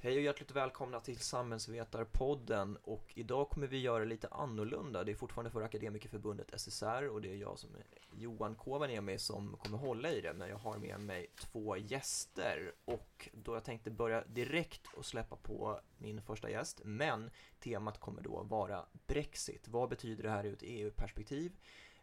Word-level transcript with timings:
Hej 0.00 0.16
och 0.16 0.22
hjärtligt 0.22 0.50
välkomna 0.50 1.00
till 1.00 1.18
Samhällsvetarpodden 1.18 2.76
och 2.76 3.12
idag 3.14 3.50
kommer 3.50 3.66
vi 3.66 3.78
göra 3.78 4.04
lite 4.04 4.28
annorlunda. 4.28 5.04
Det 5.04 5.12
är 5.12 5.16
fortfarande 5.16 5.50
för 5.50 5.62
Akademikerförbundet 5.62 6.60
SSR 6.60 7.08
och 7.08 7.22
det 7.22 7.32
är 7.32 7.36
jag 7.36 7.58
som 7.58 7.74
är 7.74 7.84
Johan 8.12 8.54
Kovaniemi 8.54 9.18
som 9.18 9.56
kommer 9.56 9.78
hålla 9.78 10.10
i 10.10 10.20
det 10.20 10.32
men 10.32 10.48
jag 10.48 10.56
har 10.56 10.78
med 10.78 11.00
mig 11.00 11.26
två 11.40 11.76
gäster 11.76 12.72
och 12.84 13.28
då 13.32 13.54
jag 13.54 13.64
tänkte 13.64 13.90
börja 13.90 14.24
direkt 14.24 14.86
och 14.94 15.06
släppa 15.06 15.36
på 15.36 15.80
min 15.96 16.22
första 16.22 16.50
gäst 16.50 16.80
men 16.84 17.30
temat 17.60 18.00
kommer 18.00 18.22
då 18.22 18.42
vara 18.42 18.86
Brexit. 19.06 19.68
Vad 19.68 19.88
betyder 19.88 20.22
det 20.22 20.30
här 20.30 20.44
ur 20.46 20.52
ett 20.52 20.62
EU-perspektiv? 20.62 21.52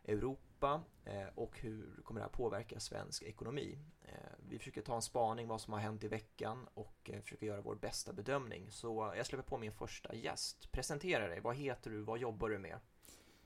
Europa 0.08 0.55
Europa 0.66 0.82
eh, 1.06 1.28
och 1.36 1.60
hur 1.60 2.02
kommer 2.04 2.20
det 2.20 2.26
här 2.26 2.32
påverka 2.32 2.80
svensk 2.80 3.24
ekonomi? 3.24 3.78
Eh, 4.02 4.14
vi 4.50 4.58
försöker 4.58 4.82
ta 4.82 4.96
en 4.96 5.02
spaning 5.02 5.48
vad 5.48 5.62
som 5.62 5.74
har 5.74 5.80
hänt 5.80 6.04
i 6.04 6.08
veckan 6.08 6.68
och 6.74 7.10
eh, 7.14 7.22
försöker 7.22 7.46
göra 7.46 7.62
vår 7.62 7.76
bästa 7.76 8.14
bedömning. 8.14 8.72
Så 8.72 9.14
jag 9.18 9.26
släpper 9.26 9.44
på 9.44 9.58
min 9.58 9.72
första 9.72 10.16
gäst. 10.16 10.72
Presentera 10.72 11.28
dig, 11.28 11.40
vad 11.40 11.56
heter 11.56 11.92
du, 11.92 12.02
vad 12.02 12.20
jobbar 12.20 12.50
du 12.50 12.60
med? 12.60 12.78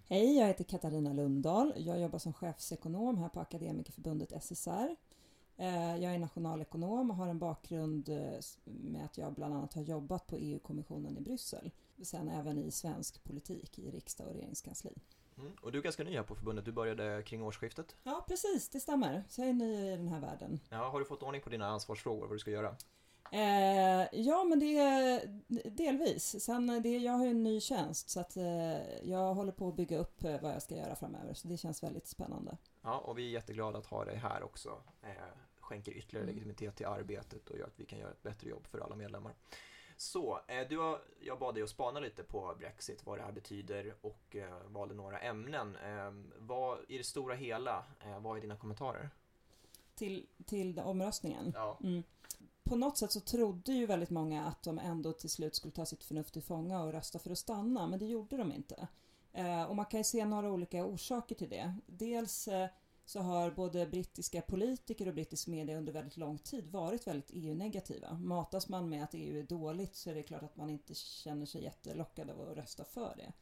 Hej, 0.10 0.38
jag 0.38 0.48
heter 0.48 0.64
Katarina 0.64 1.14
Lundahl. 1.14 1.74
Jag 1.78 2.00
jobbar 2.00 2.20
som 2.20 2.34
chefsekonom 2.34 3.18
här 3.18 3.30
på 3.30 3.40
Akademikerförbundet 3.40 4.44
SSR. 4.44 4.96
Jag 6.00 6.04
är 6.04 6.20
nationalekonom 6.20 7.12
och 7.12 7.16
har 7.16 7.28
en 7.28 7.40
bakgrund 7.40 8.10
med 8.64 9.06
att 9.06 9.18
jag 9.18 9.34
bland 9.34 9.54
annat 9.54 9.74
har 9.74 9.82
jobbat 9.82 10.28
på 10.28 10.38
EU-kommissionen 10.38 11.18
i 11.18 11.22
Bryssel. 11.22 11.72
Sen 12.04 12.30
även 12.30 12.58
i 12.58 12.72
svensk 12.72 13.24
politik 13.24 13.80
i 13.80 13.92
riksdag 13.92 14.28
och 14.28 14.34
regeringskansli. 14.34 14.94
Mm. 15.40 15.52
Och 15.62 15.72
du 15.72 15.78
är 15.78 15.84
ganska 15.84 16.04
ny 16.04 16.16
här 16.16 16.24
på 16.24 16.36
förbundet, 16.36 16.66
du 16.66 16.72
började 16.72 17.24
kring 17.24 17.44
årsskiftet. 17.44 17.96
Ja, 18.04 18.26
precis, 18.28 18.70
det 18.70 18.80
stämmer. 18.80 19.24
Så 19.30 19.42
jag 19.42 19.50
är 19.50 19.54
ny 19.54 19.94
i 19.94 19.98
den 19.98 20.08
här 20.08 20.20
världen. 20.20 20.60
Ja, 20.70 20.90
har 20.90 21.00
du 21.00 21.06
fått 21.06 21.24
ordning 21.24 21.42
på 21.42 21.50
dina 21.50 21.68
ansvarsfrågor, 21.68 22.28
vad 22.28 22.36
du 22.36 22.40
ska 22.40 22.52
göra? 22.52 22.76
Eh, 23.32 24.08
ja, 24.22 24.44
men 24.44 24.60
det 24.60 24.78
är 24.78 25.22
delvis. 25.70 26.44
Sen, 26.44 26.82
det, 26.84 26.98
jag 26.98 27.14
har 27.14 27.26
ju 27.26 27.32
en 27.32 27.44
ny 27.44 27.62
tjänst 27.62 28.10
så 28.10 28.20
att 28.20 28.38
eh, 28.38 29.00
jag 29.04 29.34
håller 29.34 29.52
på 29.52 29.68
att 29.68 29.76
bygga 29.76 29.98
upp 29.98 30.24
eh, 30.24 30.42
vad 30.42 30.52
jag 30.52 30.62
ska 30.62 30.76
göra 30.76 30.96
framöver. 30.96 31.34
Så 31.34 31.48
det 31.48 31.58
känns 31.58 31.84
väldigt 31.84 32.08
spännande. 32.08 32.58
Ja, 32.82 32.98
och 32.98 33.18
vi 33.18 33.26
är 33.26 33.30
jätteglada 33.30 33.80
att 33.80 33.86
ha 33.86 34.06
dig 34.06 34.16
här 34.16 34.44
också. 34.44 34.84
Eh, 35.02 35.10
skänker 35.60 35.92
ytterligare 35.92 36.24
mm. 36.24 36.36
legitimitet 36.36 36.76
till 36.76 36.86
arbetet 36.86 37.50
och 37.50 37.58
gör 37.58 37.68
att 37.68 37.80
vi 37.80 37.86
kan 37.86 38.00
göra 38.00 38.12
ett 38.12 38.24
bättre 38.24 38.50
jobb 38.50 38.68
för 38.68 38.80
alla 38.80 38.96
medlemmar. 38.96 39.34
Så, 40.02 40.40
eh, 40.48 40.68
du 40.70 40.78
har, 40.78 41.02
jag 41.22 41.40
bad 41.40 41.56
dig 41.56 41.64
att 41.64 41.70
spana 41.70 42.00
lite 42.00 42.24
på 42.24 42.56
Brexit, 42.60 43.06
vad 43.06 43.18
det 43.18 43.22
här 43.22 43.32
betyder 43.32 43.96
och 44.02 44.36
eh, 44.36 44.62
valde 44.68 44.96
några 44.96 45.20
ämnen. 45.20 45.76
Eh, 45.76 46.12
vad, 46.38 46.80
I 46.88 46.98
det 46.98 47.04
stora 47.04 47.36
hela, 47.36 47.86
eh, 48.00 48.20
vad 48.20 48.38
är 48.38 48.42
dina 48.42 48.58
kommentarer? 48.58 49.10
Till, 49.96 50.28
till 50.46 50.80
omröstningen? 50.80 51.52
Ja. 51.56 51.78
Mm. 51.84 52.04
På 52.64 52.76
något 52.76 52.98
sätt 52.98 53.12
så 53.12 53.20
trodde 53.20 53.74
ju 53.74 53.86
väldigt 53.86 54.10
många 54.10 54.46
att 54.46 54.64
de 54.64 54.80
ändå 54.80 55.14
till 55.14 55.30
slut 55.30 55.56
skulle 55.56 55.72
ta 55.72 55.86
sitt 55.86 56.04
förnuft 56.04 56.34
till 56.34 56.44
fånga 56.44 56.84
och 56.84 56.92
rösta 56.92 57.20
för 57.20 57.32
att 57.32 57.38
stanna, 57.38 57.88
men 57.88 58.00
det 58.00 58.06
gjorde 58.06 58.38
de 58.38 58.52
inte. 58.52 58.88
Och 59.68 59.76
man 59.76 59.86
kan 59.86 60.00
ju 60.00 60.04
se 60.04 60.26
några 60.26 60.52
olika 60.52 60.86
orsaker 60.86 61.36
till 61.36 61.50
det. 61.50 61.74
Dels 61.86 62.50
så 63.10 63.20
har 63.20 63.52
både 63.52 63.88
brittiska 63.88 64.42
politiker 64.42 65.08
och 65.08 65.14
brittisk 65.14 65.48
media 65.48 65.78
under 65.78 65.94
väldigt 65.94 66.18
lång 66.18 66.38
tid 66.38 66.68
varit 66.72 67.08
väldigt 67.08 67.30
EU-negativa. 67.34 68.14
Matas 68.14 68.70
man 68.70 68.90
med 68.90 69.04
att 69.04 69.14
EU 69.14 69.40
är 69.40 69.44
dåligt 69.44 69.96
så 69.96 70.10
är 70.10 70.16
det 70.16 70.24
klart 70.24 70.44
att 70.44 70.56
man 70.56 70.70
inte 70.70 70.96
känner 70.96 71.46
sig 71.46 71.64
jättelockad 71.64 72.30
av 72.30 72.42
att 72.42 72.58
rösta 72.58 72.84
för 72.84 73.16
det. 73.18 73.34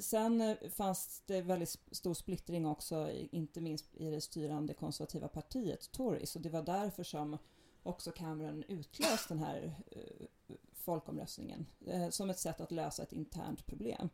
Sen 0.00 0.40
eh, 0.40 0.56
fanns 0.70 1.22
det 1.26 1.40
väldigt 1.40 1.78
stor 1.90 2.14
splittring 2.14 2.66
också, 2.66 3.10
inte 3.30 3.60
minst 3.60 3.96
i 3.96 4.10
det 4.10 4.20
styrande 4.20 4.74
konservativa 4.74 5.28
partiet, 5.28 5.92
Tories, 5.92 6.36
och 6.36 6.42
det 6.42 6.50
var 6.50 6.62
därför 6.62 7.04
som 7.04 7.38
också 7.82 8.12
Cameron 8.12 8.64
utlöst 8.68 9.28
den 9.28 9.38
här 9.38 9.74
eh, 9.90 10.26
folkomröstningen 10.72 11.66
eh, 11.86 12.08
som 12.08 12.30
ett 12.30 12.38
sätt 12.38 12.60
att 12.60 12.72
lösa 12.72 13.02
ett 13.02 13.12
internt 13.12 13.66
problem 13.66 14.08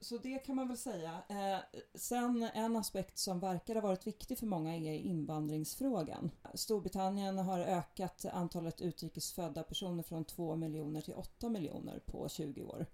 så 0.00 0.18
det 0.18 0.38
kan 0.38 0.56
man 0.56 0.68
väl 0.68 0.76
säga. 0.76 1.22
Eh, 1.28 1.78
sen 1.94 2.42
en 2.54 2.76
aspekt 2.76 3.18
som 3.18 3.40
verkar 3.40 3.74
ha 3.74 3.82
varit 3.82 4.06
viktig 4.06 4.38
för 4.38 4.46
många 4.46 4.76
är 4.76 4.94
invandringsfrågan. 4.94 6.30
Storbritannien 6.54 7.38
har 7.38 7.60
ökat 7.60 8.24
antalet 8.32 8.80
utrikesfödda 8.80 9.62
personer 9.62 10.02
från 10.02 10.24
2 10.24 10.56
miljoner 10.56 11.00
till 11.00 11.14
8 11.14 11.48
miljoner 11.48 11.98
på 11.98 12.28
20 12.28 12.62
år. 12.62 12.86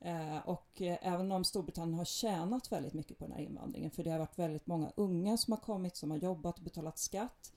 Eh, 0.00 0.38
och 0.48 0.82
även 0.82 1.32
om 1.32 1.44
Storbritannien 1.44 1.98
har 1.98 2.04
tjänat 2.04 2.72
väldigt 2.72 2.94
mycket 2.94 3.18
på 3.18 3.24
den 3.24 3.32
här 3.32 3.42
invandringen, 3.42 3.90
för 3.90 4.04
det 4.04 4.10
har 4.10 4.18
varit 4.18 4.38
väldigt 4.38 4.66
många 4.66 4.92
unga 4.96 5.36
som 5.36 5.52
har 5.52 5.60
kommit, 5.60 5.96
som 5.96 6.10
har 6.10 6.18
jobbat 6.18 6.58
och 6.58 6.64
betalat 6.64 6.98
skatt 6.98 7.52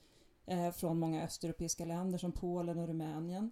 eh, 0.46 0.70
från 0.70 0.98
många 0.98 1.24
östeuropeiska 1.24 1.84
länder 1.84 2.18
som 2.18 2.32
Polen 2.32 2.78
och 2.78 2.88
Rumänien. 2.88 3.50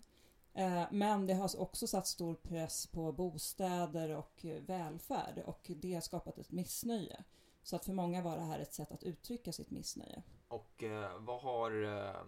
Eh, 0.55 0.85
men 0.91 1.27
det 1.27 1.35
har 1.35 1.61
också 1.61 1.87
satt 1.87 2.07
stor 2.07 2.35
press 2.35 2.87
på 2.87 3.13
bostäder 3.13 4.17
och 4.17 4.45
eh, 4.45 4.63
välfärd 4.63 5.43
och 5.47 5.71
det 5.77 5.95
har 5.95 6.01
skapat 6.01 6.39
ett 6.39 6.51
missnöje. 6.51 7.25
Så 7.63 7.77
att 7.77 7.85
för 7.85 7.93
många 7.93 8.23
var 8.23 8.37
det 8.37 8.43
här 8.43 8.59
ett 8.59 8.75
sätt 8.75 8.93
att 8.93 9.03
uttrycka 9.03 9.53
sitt 9.53 9.71
missnöje. 9.71 10.23
Och 10.49 10.83
eh, 10.83 11.19
vad 11.19 11.41
har... 11.41 11.83
Eh, 11.83 12.25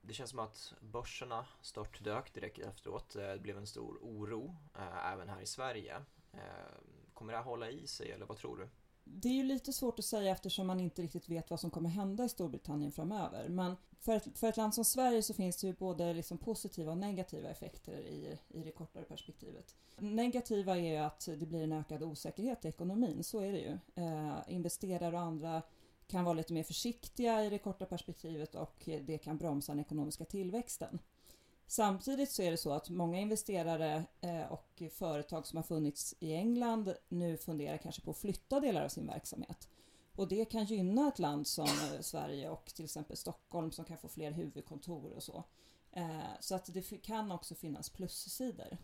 det 0.00 0.14
känns 0.14 0.30
som 0.30 0.38
att 0.38 0.74
börserna 0.80 1.46
störtdök 1.60 2.34
direkt 2.34 2.58
efteråt. 2.58 3.16
Eh, 3.16 3.22
det 3.22 3.38
blev 3.38 3.58
en 3.58 3.66
stor 3.66 3.98
oro, 4.02 4.56
eh, 4.74 5.12
även 5.12 5.28
här 5.28 5.40
i 5.40 5.46
Sverige. 5.46 6.02
Kommer 7.14 7.32
det 7.32 7.38
här 7.38 7.44
hålla 7.44 7.70
i 7.70 7.86
sig 7.86 8.12
eller 8.12 8.26
vad 8.26 8.36
tror 8.36 8.56
du? 8.56 8.68
Det 9.04 9.28
är 9.28 9.32
ju 9.32 9.42
lite 9.42 9.72
svårt 9.72 9.98
att 9.98 10.04
säga 10.04 10.32
eftersom 10.32 10.66
man 10.66 10.80
inte 10.80 11.02
riktigt 11.02 11.28
vet 11.28 11.50
vad 11.50 11.60
som 11.60 11.70
kommer 11.70 11.88
hända 11.88 12.24
i 12.24 12.28
Storbritannien 12.28 12.92
framöver. 12.92 13.48
Men 13.48 13.76
för 14.00 14.16
ett, 14.16 14.38
för 14.38 14.48
ett 14.48 14.56
land 14.56 14.74
som 14.74 14.84
Sverige 14.84 15.22
så 15.22 15.34
finns 15.34 15.56
det 15.56 15.66
ju 15.66 15.72
både 15.72 16.14
liksom 16.14 16.38
positiva 16.38 16.92
och 16.92 16.98
negativa 16.98 17.48
effekter 17.48 17.92
i, 17.92 18.38
i 18.48 18.62
det 18.62 18.70
kortare 18.70 19.04
perspektivet. 19.04 19.74
Negativa 19.98 20.76
är 20.76 20.92
ju 20.92 20.96
att 20.96 21.28
det 21.38 21.46
blir 21.46 21.62
en 21.62 21.72
ökad 21.72 22.02
osäkerhet 22.02 22.64
i 22.64 22.68
ekonomin, 22.68 23.24
så 23.24 23.40
är 23.40 23.52
det 23.52 23.58
ju. 23.58 23.78
Eh, 24.04 24.38
investerare 24.48 25.16
och 25.16 25.22
andra 25.22 25.62
kan 26.06 26.24
vara 26.24 26.34
lite 26.34 26.52
mer 26.52 26.62
försiktiga 26.62 27.44
i 27.44 27.50
det 27.50 27.58
korta 27.58 27.86
perspektivet 27.86 28.54
och 28.54 28.88
det 29.02 29.18
kan 29.18 29.38
bromsa 29.38 29.72
den 29.72 29.80
ekonomiska 29.80 30.24
tillväxten. 30.24 30.98
Samtidigt 31.66 32.30
så 32.30 32.42
är 32.42 32.50
det 32.50 32.56
så 32.56 32.72
att 32.72 32.90
många 32.90 33.20
investerare 33.20 34.04
eh, 34.20 34.52
och 34.52 34.82
företag 34.92 35.46
som 35.46 35.56
har 35.56 35.62
funnits 35.62 36.14
i 36.20 36.34
England 36.34 36.94
nu 37.08 37.36
funderar 37.36 37.76
kanske 37.76 38.02
på 38.02 38.10
att 38.10 38.18
flytta 38.18 38.60
delar 38.60 38.84
av 38.84 38.88
sin 38.88 39.06
verksamhet. 39.06 39.68
Och 40.16 40.28
det 40.28 40.44
kan 40.44 40.64
gynna 40.64 41.08
ett 41.08 41.18
land 41.18 41.46
som 41.46 41.64
eh, 41.64 42.00
Sverige 42.00 42.50
och 42.50 42.66
till 42.74 42.84
exempel 42.84 43.16
Stockholm 43.16 43.72
som 43.72 43.84
kan 43.84 43.98
få 43.98 44.08
fler 44.08 44.30
huvudkontor 44.30 45.12
och 45.12 45.22
så. 45.22 45.44
Eh, 45.92 46.20
så 46.40 46.54
att 46.54 46.74
det 46.74 47.02
kan 47.02 47.32
också 47.32 47.54
finnas 47.54 47.90
plussidor. 47.90 48.78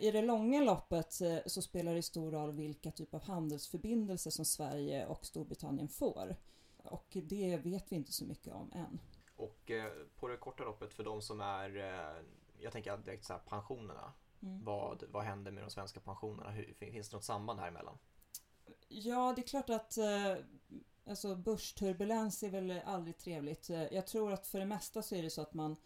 I 0.00 0.10
det 0.10 0.22
långa 0.22 0.60
loppet 0.60 1.20
så 1.46 1.62
spelar 1.62 1.94
det 1.94 2.02
stor 2.02 2.30
roll 2.30 2.52
vilka 2.52 2.90
typ 2.90 3.14
av 3.14 3.22
handelsförbindelser 3.22 4.30
som 4.30 4.44
Sverige 4.44 5.06
och 5.06 5.26
Storbritannien 5.26 5.88
får. 5.88 6.36
Och 6.84 7.06
det 7.12 7.56
vet 7.56 7.92
vi 7.92 7.96
inte 7.96 8.12
så 8.12 8.24
mycket 8.24 8.54
om 8.54 8.72
än. 8.72 8.98
Och 9.38 9.70
eh, 9.70 9.92
på 10.18 10.28
det 10.28 10.36
korta 10.36 10.64
loppet 10.64 10.92
för 10.92 11.04
de 11.04 11.22
som 11.22 11.40
är, 11.40 11.76
eh, 11.76 12.24
jag 12.58 12.72
tänker 12.72 12.96
direkt 12.96 13.24
så 13.24 13.32
här, 13.32 13.40
pensionerna. 13.40 14.12
Mm. 14.42 14.64
Vad, 14.64 15.04
vad 15.08 15.24
händer 15.24 15.50
med 15.50 15.62
de 15.62 15.70
svenska 15.70 16.00
pensionerna? 16.00 16.50
Hur, 16.50 16.74
finns 16.74 17.08
det 17.08 17.16
något 17.16 17.24
samband 17.24 17.60
här 17.60 17.68
emellan? 17.68 17.98
Ja, 18.88 19.32
det 19.36 19.42
är 19.42 19.46
klart 19.46 19.70
att 19.70 19.98
eh, 19.98 20.36
alltså 21.06 21.36
börsturbulens 21.36 22.42
är 22.42 22.50
väl 22.50 22.80
aldrig 22.84 23.18
trevligt. 23.18 23.68
Jag 23.68 24.06
tror 24.06 24.32
att 24.32 24.46
för 24.46 24.58
det 24.58 24.66
mesta 24.66 25.02
så 25.02 25.14
är 25.14 25.22
det 25.22 25.30
så 25.30 25.42
att 25.42 25.54
man 25.54 25.76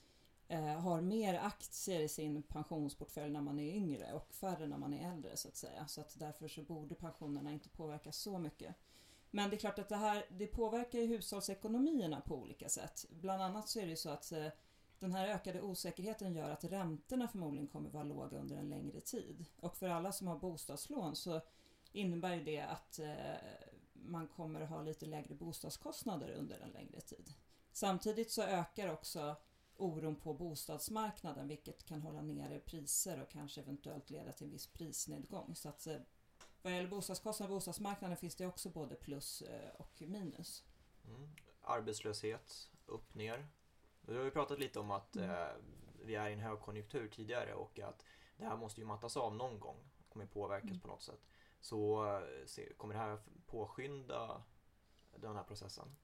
har 0.82 1.00
mer 1.00 1.34
aktier 1.34 2.00
i 2.00 2.08
sin 2.08 2.42
pensionsportfölj 2.42 3.32
när 3.32 3.40
man 3.40 3.58
är 3.58 3.74
yngre 3.74 4.12
och 4.12 4.34
färre 4.34 4.66
när 4.66 4.78
man 4.78 4.94
är 4.94 5.12
äldre 5.12 5.36
så 5.36 5.48
att 5.48 5.56
säga. 5.56 5.86
Så 5.86 6.00
att 6.00 6.18
därför 6.18 6.48
så 6.48 6.62
borde 6.62 6.94
pensionerna 6.94 7.52
inte 7.52 7.68
påverkas 7.68 8.16
så 8.16 8.38
mycket. 8.38 8.76
Men 9.34 9.50
det 9.50 9.56
är 9.56 9.58
klart 9.58 9.78
att 9.78 9.88
det 9.88 9.96
här 9.96 10.24
det 10.30 10.46
påverkar 10.46 10.98
ju 10.98 11.06
hushållsekonomierna 11.06 12.20
på 12.20 12.36
olika 12.36 12.68
sätt. 12.68 13.06
Bland 13.10 13.42
annat 13.42 13.68
så 13.68 13.80
är 13.80 13.84
det 13.84 13.90
ju 13.90 13.96
så 13.96 14.10
att 14.10 14.32
eh, 14.32 14.46
den 14.98 15.12
här 15.12 15.28
ökade 15.28 15.62
osäkerheten 15.62 16.34
gör 16.34 16.50
att 16.50 16.64
räntorna 16.64 17.28
förmodligen 17.28 17.68
kommer 17.68 17.90
vara 17.90 18.04
låga 18.04 18.38
under 18.38 18.56
en 18.56 18.68
längre 18.68 19.00
tid. 19.00 19.44
Och 19.60 19.76
för 19.76 19.88
alla 19.88 20.12
som 20.12 20.26
har 20.26 20.38
bostadslån 20.38 21.16
så 21.16 21.40
innebär 21.92 22.36
det 22.36 22.60
att 22.60 22.98
eh, 22.98 23.34
man 23.92 24.28
kommer 24.28 24.60
ha 24.60 24.82
lite 24.82 25.06
lägre 25.06 25.34
bostadskostnader 25.34 26.30
under 26.30 26.60
en 26.60 26.70
längre 26.70 27.00
tid. 27.00 27.32
Samtidigt 27.72 28.30
så 28.30 28.42
ökar 28.42 28.92
också 28.92 29.36
oron 29.76 30.16
på 30.16 30.34
bostadsmarknaden 30.34 31.48
vilket 31.48 31.84
kan 31.84 32.02
hålla 32.02 32.22
nere 32.22 32.58
priser 32.58 33.22
och 33.22 33.30
kanske 33.30 33.60
eventuellt 33.60 34.10
leda 34.10 34.32
till 34.32 34.46
en 34.46 34.52
viss 34.52 34.66
prisnedgång. 34.66 35.54
Så 35.54 35.68
att 35.68 35.86
eh, 35.86 35.96
vad 36.62 36.72
gäller 36.72 36.88
bostadskostnader 36.88 37.52
och 37.52 37.56
bostadsmarknaden 37.56 38.16
finns 38.16 38.36
det 38.36 38.46
också 38.46 38.70
både 38.70 38.94
plus 38.94 39.42
eh, 39.42 39.70
och 39.74 40.02
minus. 40.02 40.64
Mm. 41.06 41.28
Arbetslöshet, 41.62 42.70
upp 42.86 43.14
ner. 43.14 43.48
Vi 44.00 44.16
har 44.16 44.24
ju 44.24 44.30
pratat 44.30 44.58
lite 44.58 44.80
om 44.80 44.90
att 44.90 45.16
mm. 45.16 45.30
eh, 45.30 45.46
vi 46.04 46.14
är 46.14 46.28
i 46.28 46.32
en 46.32 46.40
högkonjunktur 46.40 47.08
tidigare 47.08 47.54
och 47.54 47.80
att 47.80 48.04
det 48.36 48.44
här 48.44 48.56
måste 48.56 48.80
ju 48.80 48.86
mattas 48.86 49.16
av 49.16 49.34
någon 49.34 49.60
gång. 49.60 49.76
Kommer 50.08 50.26
påverkas 50.26 50.70
mm. 50.70 50.80
på 50.80 50.88
något 50.88 51.02
sätt. 51.02 51.20
Så 51.60 52.06
se, 52.46 52.72
kommer 52.76 52.94
det 52.94 53.00
här 53.00 53.18
påskynda 53.46 54.42
den 55.16 55.36
här 55.36 55.44
processen? 55.44 55.96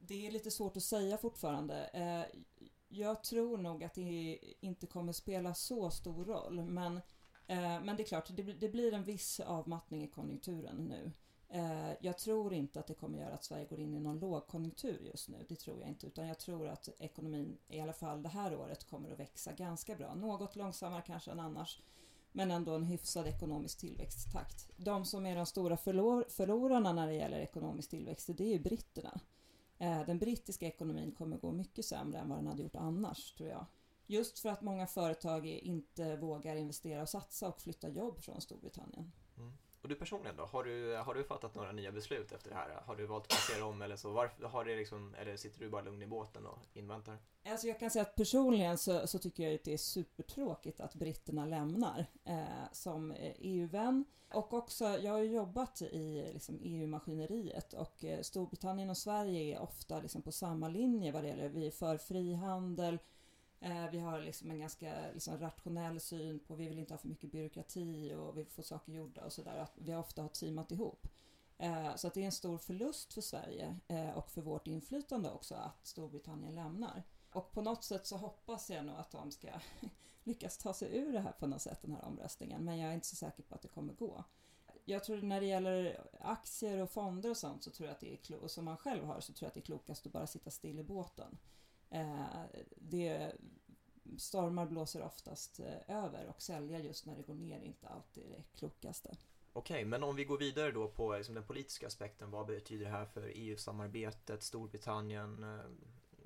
Det 0.00 0.26
är 0.26 0.30
lite 0.30 0.50
svårt 0.50 0.76
att 0.76 0.82
säga 0.82 1.18
fortfarande. 1.18 1.84
Eh, 1.84 2.40
jag 2.88 3.24
tror 3.24 3.58
nog 3.58 3.84
att 3.84 3.94
det 3.94 4.38
inte 4.60 4.86
kommer 4.86 5.12
spela 5.12 5.54
så 5.54 5.90
stor 5.90 6.24
roll. 6.24 6.64
Men, 6.64 6.96
eh, 6.96 7.02
Eh, 7.48 7.80
men 7.82 7.96
det 7.96 8.02
är 8.02 8.06
klart, 8.06 8.30
det, 8.60 8.68
blir 8.68 8.94
en 8.94 9.04
viss 9.04 9.40
avmattning 9.40 10.02
i 10.04 10.08
konjunkturen 10.08 10.76
nu. 10.76 11.12
Eh, 11.48 11.92
jag 12.00 12.18
tror 12.18 12.54
inte 12.54 12.80
att 12.80 12.86
det 12.86 12.94
kommer 12.94 13.18
göra 13.18 13.34
att 13.34 13.44
Sverige 13.44 13.64
går 13.64 13.80
in 13.80 13.94
i 13.94 14.00
någon 14.00 14.18
lågkonjunktur 14.18 15.00
just 15.12 15.28
nu. 15.28 15.46
Det 15.48 15.56
tror 15.56 15.80
jag 15.80 15.88
inte. 15.88 16.06
Utan 16.06 16.26
jag 16.26 16.38
tror 16.38 16.68
att 16.68 16.88
ekonomin, 16.98 17.58
i 17.68 17.80
alla 17.80 17.92
fall 17.92 18.22
det 18.22 18.28
här 18.28 18.56
året, 18.56 18.90
kommer 18.90 19.10
att 19.10 19.18
växa 19.18 19.52
ganska 19.52 19.94
bra. 19.94 20.14
Något 20.14 20.56
långsammare 20.56 21.02
kanske 21.06 21.30
än 21.30 21.40
annars. 21.40 21.82
Men 22.32 22.50
ändå 22.50 22.74
en 22.74 22.84
hyfsad 22.84 23.26
ekonomisk 23.26 23.78
tillväxttakt. 23.78 24.70
De 24.76 25.04
som 25.04 25.26
är 25.26 25.36
de 25.36 25.46
stora 25.46 25.76
förlor 25.76 26.24
förlorarna 26.28 26.92
när 26.92 27.06
det 27.06 27.14
gäller 27.14 27.38
ekonomisk 27.38 27.90
tillväxt, 27.90 28.30
det 28.36 28.44
är 28.44 28.52
ju 28.52 28.58
britterna. 28.58 29.20
Eh, 29.78 30.06
den 30.06 30.18
brittiska 30.18 30.66
ekonomin 30.66 31.12
kommer 31.12 31.38
gå 31.38 31.52
mycket 31.52 31.84
sämre 31.84 32.18
än 32.18 32.28
vad 32.28 32.38
den 32.38 32.46
hade 32.46 32.62
gjort 32.62 32.76
annars, 32.76 33.32
tror 33.32 33.48
jag. 33.48 33.66
Just 34.10 34.38
för 34.38 34.48
att 34.48 34.62
många 34.62 34.86
företag 34.86 35.46
inte 35.46 36.16
vågar 36.16 36.56
investera 36.56 37.02
och 37.02 37.08
satsa 37.08 37.48
och 37.48 37.60
flytta 37.60 37.88
jobb 37.88 38.20
från 38.20 38.40
Storbritannien. 38.40 39.12
Mm. 39.36 39.52
Och 39.82 39.88
du 39.88 39.94
personligen 39.94 40.36
då? 40.36 40.44
Har 40.44 40.64
du, 40.64 40.96
har 40.96 41.14
du 41.14 41.24
fattat 41.24 41.54
några 41.54 41.72
nya 41.72 41.92
beslut 41.92 42.32
efter 42.32 42.50
det 42.50 42.56
här? 42.56 42.82
Har 42.86 42.96
du 42.96 43.06
valt 43.06 43.24
att 43.24 43.28
passera 43.28 43.64
om 43.64 43.82
eller 43.82 43.96
så? 43.96 44.10
Varför, 44.10 44.44
har 44.44 44.64
det 44.64 44.76
liksom, 44.76 45.14
eller 45.14 45.36
sitter 45.36 45.60
du 45.60 45.70
bara 45.70 45.82
lugn 45.82 46.02
i 46.02 46.06
båten 46.06 46.46
och 46.46 46.58
inväntar? 46.72 47.18
Alltså 47.44 47.66
jag 47.66 47.78
kan 47.78 47.90
säga 47.90 48.02
att 48.02 48.14
personligen 48.14 48.78
så, 48.78 49.06
så 49.06 49.18
tycker 49.18 49.42
jag 49.42 49.54
att 49.54 49.64
det 49.64 49.72
är 49.72 49.78
supertråkigt 49.78 50.80
att 50.80 50.94
britterna 50.94 51.46
lämnar 51.46 52.06
eh, 52.24 52.72
som 52.72 53.14
EU-vän. 53.38 54.04
Och 54.32 54.52
också, 54.52 54.84
jag 54.84 55.12
har 55.12 55.18
ju 55.18 55.32
jobbat 55.32 55.82
i 55.82 56.30
liksom, 56.32 56.60
EU-maskineriet 56.62 57.72
och 57.72 58.04
eh, 58.04 58.20
Storbritannien 58.20 58.90
och 58.90 58.98
Sverige 58.98 59.56
är 59.56 59.62
ofta 59.62 60.00
liksom, 60.00 60.22
på 60.22 60.32
samma 60.32 60.68
linje 60.68 61.12
vad 61.12 61.22
det 61.22 61.28
gäller, 61.28 61.48
vi 61.48 61.66
är 61.66 61.70
för 61.70 61.96
frihandel, 61.96 62.94
Eh, 62.94 62.98
Eh, 63.60 63.90
vi 63.90 63.98
har 63.98 64.20
liksom 64.20 64.50
en 64.50 64.60
ganska 64.60 65.12
liksom, 65.12 65.38
rationell 65.38 66.00
syn 66.00 66.38
på, 66.38 66.54
vi 66.54 66.68
vill 66.68 66.78
inte 66.78 66.94
ha 66.94 66.98
för 66.98 67.08
mycket 67.08 67.32
byråkrati 67.32 68.14
och 68.14 68.38
vi 68.38 68.44
får 68.44 68.50
få 68.50 68.62
saker 68.62 68.92
gjorda 68.92 69.24
och 69.24 69.32
sådär. 69.32 69.66
Vi 69.74 69.92
har 69.92 70.00
ofta 70.00 70.22
har 70.22 70.28
teamat 70.28 70.72
ihop. 70.72 71.06
Eh, 71.58 71.94
så 71.96 72.06
att 72.06 72.14
det 72.14 72.20
är 72.20 72.24
en 72.24 72.32
stor 72.32 72.58
förlust 72.58 73.14
för 73.14 73.20
Sverige 73.20 73.76
eh, 73.88 74.10
och 74.10 74.30
för 74.30 74.42
vårt 74.42 74.66
inflytande 74.66 75.30
också 75.30 75.54
att 75.54 75.86
Storbritannien 75.86 76.54
lämnar. 76.54 77.02
Och 77.32 77.52
på 77.52 77.62
något 77.62 77.84
sätt 77.84 78.06
så 78.06 78.16
hoppas 78.16 78.70
jag 78.70 78.84
nog 78.84 78.96
att 78.96 79.10
de 79.10 79.30
ska 79.30 79.48
lyckas 80.24 80.58
ta 80.58 80.74
sig 80.74 80.96
ur 80.96 81.12
det 81.12 81.20
här 81.20 81.32
på 81.32 81.46
något 81.46 81.62
sätt, 81.62 81.82
den 81.82 81.92
här 81.92 82.04
omröstningen. 82.04 82.64
Men 82.64 82.78
jag 82.78 82.90
är 82.90 82.94
inte 82.94 83.06
så 83.06 83.16
säker 83.16 83.42
på 83.42 83.54
att 83.54 83.62
det 83.62 83.68
kommer 83.68 83.92
gå. 83.92 84.24
Jag 84.84 85.04
tror 85.04 85.22
när 85.22 85.40
det 85.40 85.46
gäller 85.46 86.06
aktier 86.20 86.82
och 86.82 86.90
fonder 86.90 87.30
och 87.30 87.36
sånt 87.36 87.64
så 87.64 87.70
tror 87.70 87.86
jag 87.86 87.94
att 87.94 88.00
det 88.00 88.12
är 88.12 88.16
klokt, 88.16 88.50
som 88.50 88.64
man 88.64 88.76
själv 88.76 89.04
har, 89.04 89.20
så 89.20 89.32
tror 89.32 89.46
jag 89.46 89.48
att 89.48 89.54
det 89.54 89.60
är 89.60 89.62
klokast 89.62 90.06
att 90.06 90.12
bara 90.12 90.26
sitta 90.26 90.50
still 90.50 90.78
i 90.78 90.84
båten. 90.84 91.38
Eh, 91.90 92.26
det, 92.76 93.32
stormar 94.18 94.66
blåser 94.66 95.02
oftast 95.02 95.60
eh, 95.60 96.04
över 96.04 96.28
och 96.28 96.42
sälja 96.42 96.78
just 96.78 97.06
när 97.06 97.16
det 97.16 97.22
går 97.22 97.34
ner 97.34 97.58
är 97.58 97.64
inte 97.64 97.88
alltid 97.88 98.24
det 98.36 98.58
klokaste. 98.58 99.16
Okej, 99.52 99.84
men 99.84 100.02
om 100.02 100.16
vi 100.16 100.24
går 100.24 100.38
vidare 100.38 100.70
då 100.70 100.88
på 100.88 101.16
liksom 101.16 101.34
den 101.34 101.44
politiska 101.44 101.86
aspekten. 101.86 102.30
Vad 102.30 102.46
betyder 102.46 102.84
det 102.84 102.90
här 102.90 103.06
för 103.06 103.32
EU-samarbetet, 103.34 104.42
Storbritannien, 104.42 105.42
eh, 105.42 105.70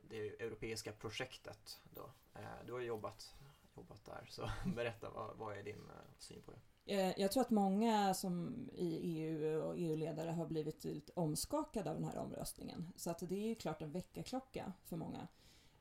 det 0.08 0.42
europeiska 0.42 0.92
projektet 0.92 1.80
då? 1.94 2.10
Du 2.66 2.72
har 2.72 2.80
jobbat, 2.80 3.34
jobbat 3.76 4.04
där, 4.04 4.26
så 4.28 4.50
berätta, 4.76 5.10
vad, 5.10 5.36
vad 5.36 5.58
är 5.58 5.62
din 5.62 5.90
syn 6.18 6.42
på 6.42 6.52
det? 6.52 6.58
Jag 7.16 7.32
tror 7.32 7.40
att 7.40 7.50
många 7.50 8.14
som 8.14 8.54
i 8.72 8.96
EU 8.96 9.62
och 9.62 9.74
EU-ledare 9.78 10.30
har 10.30 10.46
blivit 10.46 11.10
omskakade 11.14 11.90
av 11.90 11.96
den 11.96 12.04
här 12.04 12.18
omröstningen. 12.18 12.92
Så 12.96 13.10
att 13.10 13.18
det 13.18 13.34
är 13.34 13.48
ju 13.48 13.54
klart 13.54 13.82
en 13.82 13.92
väckarklocka 13.92 14.72
för 14.84 14.96
många. 14.96 15.28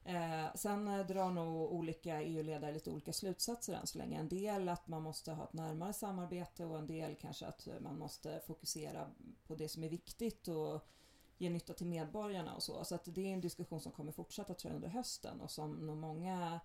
Eh, 0.06 0.56
sen 0.56 0.88
eh, 0.88 1.06
drar 1.06 1.32
nog 1.32 1.72
olika 1.74 2.22
EU-ledare 2.22 2.72
lite 2.72 2.92
olika 2.92 3.14
slutsatser 3.14 3.74
än 3.74 3.88
så 3.88 3.98
länge. 3.98 4.20
En 4.20 4.30
del 4.30 4.70
att 4.70 4.88
man 4.88 5.02
måste 5.02 5.32
ha 5.32 5.44
ett 5.44 5.54
närmare 5.54 5.94
samarbete 5.94 6.66
och 6.66 6.78
en 6.78 6.88
del 6.88 7.16
kanske 7.16 7.46
att 7.46 7.68
eh, 7.68 7.80
man 7.80 7.98
måste 8.00 8.42
fokusera 8.48 9.12
på 9.48 9.56
det 9.56 9.70
som 9.70 9.84
är 9.84 9.90
viktigt 9.90 10.48
och 10.48 10.88
ge 11.38 11.50
nytta 11.50 11.74
till 11.74 11.88
medborgarna 11.88 12.56
och 12.56 12.64
så. 12.64 12.84
Så 12.84 12.96
att 12.96 13.16
det 13.16 13.22
är 13.30 13.34
en 13.34 13.42
diskussion 13.42 13.82
som 13.82 13.92
kommer 13.92 14.12
fortsätta 14.12 14.54
tror 14.54 14.72
jag 14.72 14.76
under 14.76 14.90
hösten 14.90 15.42
och 15.42 15.52
som 15.52 15.72
nog 15.72 15.98
många 15.98 16.60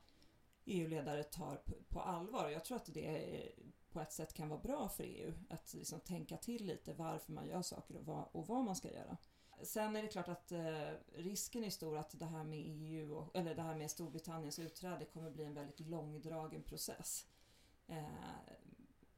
EU-ledare 0.65 1.23
tar 1.23 1.63
på 1.89 2.01
allvar. 2.01 2.49
Jag 2.49 2.65
tror 2.65 2.77
att 2.77 2.95
det 2.95 3.41
eh, 3.43 3.65
på 3.91 4.01
ett 4.01 4.13
sätt 4.13 4.35
kan 4.35 4.49
vara 4.49 4.61
bra 4.61 4.89
för 4.89 5.05
EU 5.05 5.33
att 5.51 5.75
liksom 5.75 6.01
tänka 6.01 6.37
till 6.37 6.67
lite 6.67 6.93
varför 6.95 7.33
man 7.33 7.47
gör 7.47 7.63
saker 7.63 7.97
och 7.97 8.05
vad, 8.07 8.25
och 8.33 8.47
vad 8.47 8.65
man 8.65 8.77
ska 8.77 8.93
göra. 8.93 9.17
Sen 9.63 9.97
är 9.97 10.03
det 10.03 10.09
klart 10.09 10.29
att 10.29 10.53
eh, 10.53 10.91
risken 11.13 11.65
är 11.65 11.71
stor 11.71 11.99
att 11.99 12.19
det 12.19 12.27
här 12.27 12.45
med 12.45 12.63
EU, 12.67 13.15
och, 13.15 13.37
eller 13.37 13.55
det 13.55 13.63
här 13.63 13.75
med 13.75 13.91
Storbritanniens 13.91 14.59
utträde 14.59 15.05
kommer 15.05 15.31
bli 15.31 15.45
en 15.45 15.55
väldigt 15.55 15.81
långdragen 15.81 16.63
process. 16.63 17.27
Eh, 17.87 18.05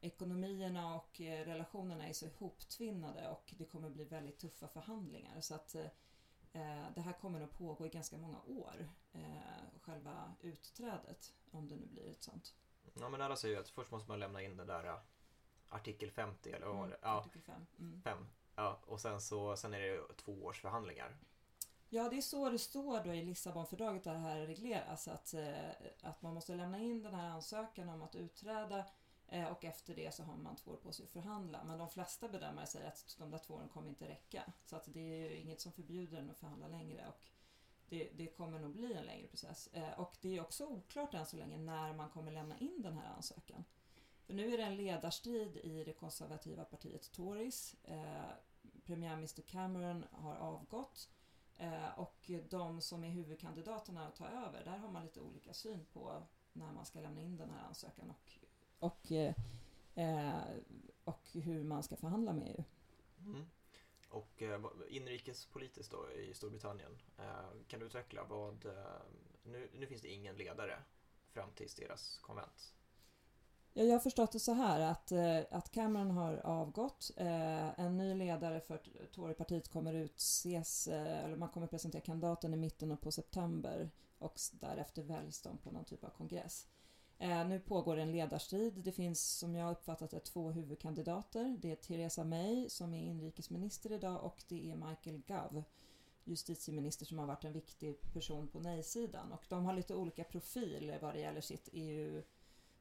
ekonomierna 0.00 0.94
och 0.94 1.20
eh, 1.20 1.44
relationerna 1.44 2.08
är 2.08 2.12
så 2.12 2.26
ihoptvinnade 2.26 3.28
och 3.28 3.54
det 3.58 3.64
kommer 3.64 3.90
bli 3.90 4.04
väldigt 4.04 4.38
tuffa 4.38 4.68
förhandlingar. 4.68 5.40
Så 5.40 5.54
att 5.54 5.74
eh, 5.74 6.86
det 6.94 7.00
här 7.00 7.12
kommer 7.12 7.40
att 7.40 7.58
pågå 7.58 7.86
i 7.86 7.88
ganska 7.88 8.16
många 8.16 8.40
år, 8.42 8.88
eh, 9.12 9.80
själva 9.80 10.34
utträdet, 10.40 11.34
om 11.50 11.68
det 11.68 11.76
nu 11.76 11.86
blir 11.86 12.10
ett 12.10 12.22
sånt. 12.22 12.54
Ja 12.94 13.08
men 13.08 13.20
alla 13.20 13.36
säger 13.36 13.54
ju 13.54 13.60
att 13.60 13.68
först 13.68 13.90
måste 13.90 14.10
man 14.10 14.20
lämna 14.20 14.42
in 14.42 14.56
den 14.56 14.66
där 14.66 15.00
artikel 15.68 16.10
50 16.10 16.52
eller 16.52 16.66
vad 16.66 16.76
mm, 16.76 16.98
ja, 17.02 17.18
Artikel 17.20 17.42
5. 17.42 17.66
Mm. 17.78 18.02
5 18.02 18.26
Ja, 18.58 18.78
och 18.86 19.00
sen, 19.00 19.20
så, 19.20 19.56
sen 19.56 19.74
är 19.74 19.80
det 19.80 20.14
två 20.16 20.32
års 20.32 20.60
förhandlingar. 20.60 21.16
Ja, 21.88 22.08
det 22.08 22.16
är 22.16 22.20
så 22.20 22.50
det 22.50 22.58
står 22.58 23.04
då 23.04 23.14
i 23.14 23.22
Lissabonfördraget 23.22 24.04
där 24.04 24.12
det 24.12 24.18
här 24.18 24.46
regleras. 24.46 24.88
Alltså 24.88 25.10
att, 25.10 25.34
eh, 25.34 25.70
att 26.02 26.22
man 26.22 26.34
måste 26.34 26.54
lämna 26.54 26.78
in 26.78 27.02
den 27.02 27.14
här 27.14 27.30
ansökan 27.30 27.88
om 27.88 28.02
att 28.02 28.14
utträda 28.14 28.84
eh, 29.28 29.44
och 29.44 29.64
efter 29.64 29.94
det 29.94 30.14
så 30.14 30.22
har 30.22 30.36
man 30.36 30.56
två 30.56 30.70
år 30.70 30.76
på 30.76 30.92
sig 30.92 31.04
att 31.04 31.10
förhandla. 31.10 31.64
Men 31.64 31.78
de 31.78 31.88
flesta 31.88 32.28
bedömare 32.28 32.66
säger 32.66 32.88
att 32.88 33.16
de 33.18 33.30
där 33.30 33.38
två 33.38 33.54
åren 33.54 33.68
kommer 33.68 33.88
inte 33.88 34.08
räcka. 34.08 34.42
Så 34.64 34.76
att 34.76 34.84
det 34.86 35.00
är 35.00 35.30
ju 35.30 35.36
inget 35.36 35.60
som 35.60 35.72
förbjuder 35.72 36.18
en 36.18 36.30
att 36.30 36.38
förhandla 36.38 36.68
längre. 36.68 37.08
Och 37.08 37.26
det, 37.88 38.10
det, 38.14 38.26
kommer 38.26 38.58
nog 38.58 38.72
bli 38.72 38.92
en 38.92 39.04
längre 39.04 39.28
process. 39.28 39.68
Eh, 39.72 40.00
och 40.00 40.16
det 40.20 40.36
är 40.36 40.40
också 40.40 40.66
oklart 40.66 41.14
än 41.14 41.26
så 41.26 41.36
länge 41.36 41.58
när 41.58 41.92
man 41.92 42.10
kommer 42.10 42.32
lämna 42.32 42.58
in 42.58 42.82
den 42.82 42.98
här 42.98 43.14
ansökan. 43.16 43.64
För 44.28 44.34
nu 44.34 44.54
är 44.54 44.58
det 44.58 44.64
en 44.64 44.76
ledarstrid 44.76 45.56
i 45.56 45.84
det 45.84 45.92
konservativa 45.92 46.64
partiet 46.64 47.12
Tories 47.12 47.76
premiärminister 48.88 49.42
Cameron 49.42 50.04
har 50.10 50.36
avgått. 50.36 51.08
Eh, 51.56 51.98
och 51.98 52.30
de 52.50 52.80
som 52.80 53.04
är 53.04 53.08
huvudkandidaterna 53.08 54.06
att 54.06 54.16
ta 54.16 54.28
över, 54.28 54.64
där 54.64 54.78
har 54.78 54.88
man 54.88 55.02
lite 55.02 55.20
olika 55.20 55.52
syn 55.54 55.86
på 55.92 56.22
när 56.52 56.72
man 56.72 56.86
ska 56.86 57.00
lämna 57.00 57.20
in 57.20 57.36
den 57.36 57.50
här 57.50 57.66
ansökan 57.68 58.10
och, 58.10 58.32
och, 58.78 59.12
eh, 59.12 59.34
eh 59.94 60.42
och 61.04 61.28
hur 61.32 61.64
man 61.64 61.82
ska 61.82 61.96
förhandla 61.96 62.32
med 62.32 62.48
EU. 62.48 62.64
Mm. 63.26 63.46
Och 64.08 64.42
eh, 64.42 64.60
inrikespolitiskt 64.88 65.92
då 65.92 66.12
i 66.12 66.34
Storbritannien, 66.34 66.98
eh, 67.18 67.66
kan 67.68 67.80
du 67.80 67.86
utveckla 67.86 68.24
vad... 68.24 68.66
Eh, 68.66 69.02
nu, 69.42 69.68
nu 69.74 69.86
finns 69.86 70.02
det 70.02 70.08
ingen 70.08 70.36
ledare 70.36 70.82
fram 71.32 71.50
till 71.50 71.68
deras 71.76 72.18
konvent. 72.18 72.74
Ja, 73.78 73.84
jag 73.84 73.92
har 73.92 74.00
förstått 74.00 74.32
det 74.32 74.40
så 74.40 74.52
här 74.52 74.80
att, 74.80 75.12
eh, 75.12 75.40
att 75.50 75.70
Cameron 75.70 76.10
har 76.10 76.34
avgått. 76.36 77.10
Eh, 77.16 77.80
en 77.80 77.96
ny 77.96 78.14
ledare 78.14 78.60
för 78.60 78.80
Torypartiet 79.14 79.68
kommer 79.68 79.94
utses, 79.94 80.88
eh, 80.88 81.24
eller 81.24 81.36
man 81.36 81.48
kommer 81.48 81.66
presentera 81.66 82.02
kandidaten 82.02 82.54
i 82.54 82.56
mitten 82.56 82.96
på 82.96 83.12
september 83.12 83.90
och 84.18 84.40
därefter 84.52 85.02
väljs 85.02 85.42
de 85.42 85.58
på 85.58 85.70
någon 85.70 85.84
typ 85.84 86.04
av 86.04 86.08
kongress. 86.08 86.66
Nu 87.18 87.60
pågår 87.60 87.96
en 87.96 88.12
ledarstrid. 88.12 88.74
Det 88.74 88.92
finns 88.92 89.38
som 89.38 89.54
jag 89.54 89.72
uppfattat 89.72 90.10
det 90.10 90.20
två 90.20 90.50
huvudkandidater. 90.50 91.56
Det 91.60 91.70
är 91.70 91.76
Theresa 91.76 92.24
May 92.24 92.68
som 92.68 92.94
är 92.94 93.02
inrikesminister 93.02 93.92
idag 93.92 94.24
och 94.24 94.42
det 94.48 94.70
är 94.70 94.76
Michael 94.76 95.22
Gove 95.26 95.64
justitieminister 96.24 97.06
som 97.06 97.18
har 97.18 97.26
varit 97.26 97.44
en 97.44 97.52
viktig 97.52 98.12
person 98.12 98.48
på 98.48 98.60
nej-sidan. 98.60 99.32
Och 99.32 99.44
de 99.48 99.64
har 99.64 99.72
lite 99.72 99.94
olika 99.94 100.24
profil 100.24 100.98
vad 101.02 101.14
det 101.14 101.20
gäller 101.20 101.40
sitt 101.40 101.68
EU 101.72 102.22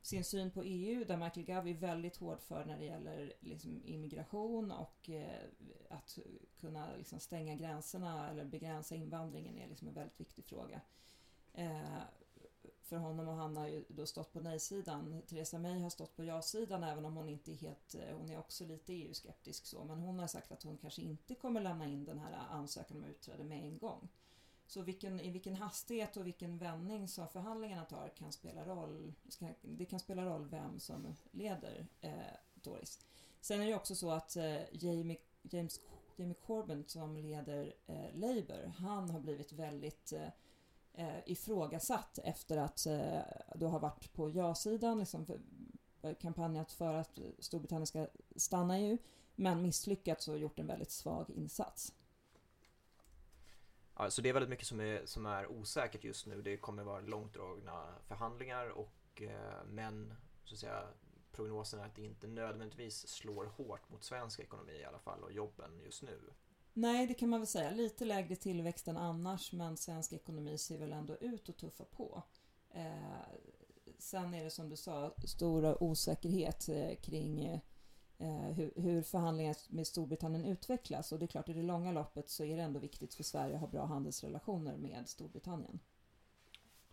sin 0.08 0.24
syn 0.24 0.52
på 0.52 0.64
EU 0.64 1.06
där 1.06 1.18
Michael 1.18 1.46
Gove 1.46 1.70
är 1.70 1.74
väldigt 1.74 2.18
hård 2.18 2.42
för 2.42 2.66
när 2.66 2.78
det 2.78 2.86
gäller 2.86 3.34
liksom 3.40 3.82
immigration 3.86 4.72
och 4.72 5.10
eh, 5.10 5.44
att 5.90 6.20
kunna 6.60 6.96
liksom 6.98 7.20
stänga 7.20 7.56
gränserna 7.56 8.30
eller 8.30 8.46
begränsa 8.46 8.96
invandringen 8.96 9.58
är 9.58 9.68
liksom 9.68 9.88
en 9.88 9.94
väldigt 9.94 10.20
viktig 10.20 10.46
fråga. 10.46 10.82
Eh, 11.54 12.00
för 12.82 12.98
honom 12.98 13.28
och 13.28 13.36
han 13.36 13.58
har 13.58 13.68
ju 13.68 13.84
då 13.88 14.06
stått 14.06 14.34
på 14.34 14.40
nej-sidan. 14.40 15.22
Theresa 15.28 15.60
May 15.60 15.80
har 15.80 15.90
stått 15.90 16.16
på 16.16 16.24
ja-sidan 16.24 16.84
även 16.84 17.06
om 17.06 17.16
hon 17.16 17.30
inte 17.30 17.52
är 17.52 17.56
helt, 17.56 17.96
eh, 17.96 18.18
hon 18.18 18.30
är 18.30 18.40
också 18.40 18.66
lite 18.66 18.94
EU-skeptisk 18.94 19.66
så, 19.66 19.84
men 19.84 20.00
hon 20.00 20.20
har 20.20 20.28
sagt 20.28 20.52
att 20.52 20.64
hon 20.64 20.78
kanske 20.78 21.02
inte 21.02 21.36
kommer 21.36 21.62
lämna 21.62 21.86
in 21.86 22.06
den 22.06 22.20
här 22.20 22.34
ansökan 22.50 22.98
om 22.98 23.04
utträde 23.04 23.44
med 23.44 23.64
en 23.64 23.78
gång. 23.78 24.10
Så 24.68 24.82
vilken, 24.82 25.20
i 25.20 25.32
vilken 25.32 25.56
hastighet 25.56 26.18
och 26.18 26.28
vilken 26.28 26.58
vändning 26.58 27.08
som 27.08 27.28
förhandlingarna 27.28 27.86
tar 27.86 28.10
kan 28.18 28.32
spela 28.32 28.66
roll. 28.66 29.14
Det 29.62 29.86
kan 29.86 30.00
spela 30.00 30.26
roll 30.26 30.48
vem 30.50 30.80
som 30.80 31.16
leder 31.32 31.88
eh, 32.02 32.12
Doris. 32.54 33.00
Sen 33.42 33.62
är 33.62 33.68
det 33.68 33.76
också 33.76 33.96
så 33.96 34.12
att 34.12 34.36
eh, 34.36 34.62
Jamie, 34.72 35.18
James, 35.42 35.80
Jamie 36.16 36.36
Corbyn 36.46 36.84
som 36.88 37.18
leder 37.18 37.74
eh, 37.88 38.14
Labour, 38.14 38.74
han 38.78 39.10
har 39.10 39.20
blivit 39.20 39.52
väldigt 39.52 40.14
eh, 40.14 40.30
eh, 40.94 41.20
ifrågasatt 41.26 42.20
efter 42.24 42.58
att 42.58 42.86
eh, 42.86 43.20
då 43.56 43.68
har 43.68 43.80
varit 43.80 44.14
på 44.14 44.30
ja-sidan, 44.30 45.00
liksom 45.00 45.26
för, 45.26 45.40
kampanjat 46.14 46.72
för 46.72 46.94
att 46.94 47.20
Storbritannien 47.40 47.88
ska 47.88 48.08
stanna 48.36 48.80
i 48.80 48.84
EU, 48.84 48.98
men 49.36 49.62
misslyckats 49.62 50.28
och 50.28 50.40
gjort 50.40 50.60
en 50.60 50.68
väldigt 50.68 50.92
svag 50.92 51.30
insats. 51.30 51.94
Ja, 54.00 54.10
så 54.10 54.22
det 54.22 54.30
är 54.30 54.34
väldigt 54.34 54.50
mycket 54.50 54.68
som 54.68 54.80
är, 54.80 55.06
som 55.06 55.25
är 55.25 55.51
osäkert 55.51 56.04
just 56.04 56.25
nu. 56.25 56.42
Det 56.42 56.58
kommer 56.58 56.84
vara 56.84 57.00
långdragna 57.00 57.96
förhandlingar 58.08 58.70
och 58.70 59.22
eh, 59.22 59.66
men 59.66 60.13
så 60.44 60.54
att 60.54 60.60
säga 60.60 60.88
prognosen 61.32 61.80
är 61.80 61.86
att 61.86 61.96
det 61.96 62.01
inte 62.01 62.27
nödvändigtvis 62.27 63.08
slår 63.08 63.46
hårt 63.46 63.89
mot 63.89 64.04
svensk 64.04 64.39
ekonomi 64.39 64.74
i 64.74 64.86
alla 64.86 65.00
fall 65.00 65.24
och 65.24 65.32
jobben 65.32 65.82
just 65.86 66.04
nu. 66.04 66.20
Nej, 66.74 67.08
det 67.08 67.13
kan 67.13 67.30
man 67.30 67.39
väl 67.39 67.48
säga. 67.48 67.72
Lite 67.72 68.06
lägre 68.06 68.36
tillväxt 68.36 68.88
än 68.88 68.98
annars, 68.98 69.51
men 69.51 69.77
svensk 69.77 70.13
ekonomi 70.13 70.58
ser 70.58 70.77
väl 70.77 70.94
ändå 70.94 71.18
ut 71.18 71.50
att 71.50 71.58
tuffa 71.58 71.84
på. 71.84 72.24
Eh, 72.70 73.22
sen 73.98 74.34
är 74.34 74.44
det 74.44 74.51
som 74.51 74.70
du 74.70 74.75
sa, 74.75 75.16
stor 75.25 75.84
osäkerhet 75.84 76.70
eh, 76.70 76.96
kring 76.96 77.46
eh, 77.46 77.60
hur, 78.56 78.72
hur 78.76 79.02
förhandlingar 79.02 79.56
med 79.70 79.88
Storbritannien 79.88 80.46
utvecklas. 80.46 81.12
Och 81.12 81.20
det 81.20 81.26
är 81.26 81.28
klart, 81.28 81.50
i 81.50 81.54
det 81.54 81.62
långa 81.62 81.92
loppet 81.92 82.30
så 82.30 82.44
är 82.44 82.58
det 82.58 82.64
ändå 82.64 82.80
viktigt 82.80 83.14
för 83.14 83.24
Sverige 83.24 83.56
att 83.56 83.62
ha 83.62 83.68
bra 83.68 83.86
handelsrelationer 83.86 84.78
med 84.78 85.10
Storbritannien. 85.10 85.80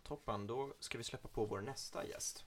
Toppen, 0.03 0.47
då 0.47 0.73
ska 0.79 0.97
vi 0.97 1.03
släppa 1.03 1.27
på 1.27 1.45
vår 1.45 1.61
nästa 1.61 2.05
gäst. 2.05 2.45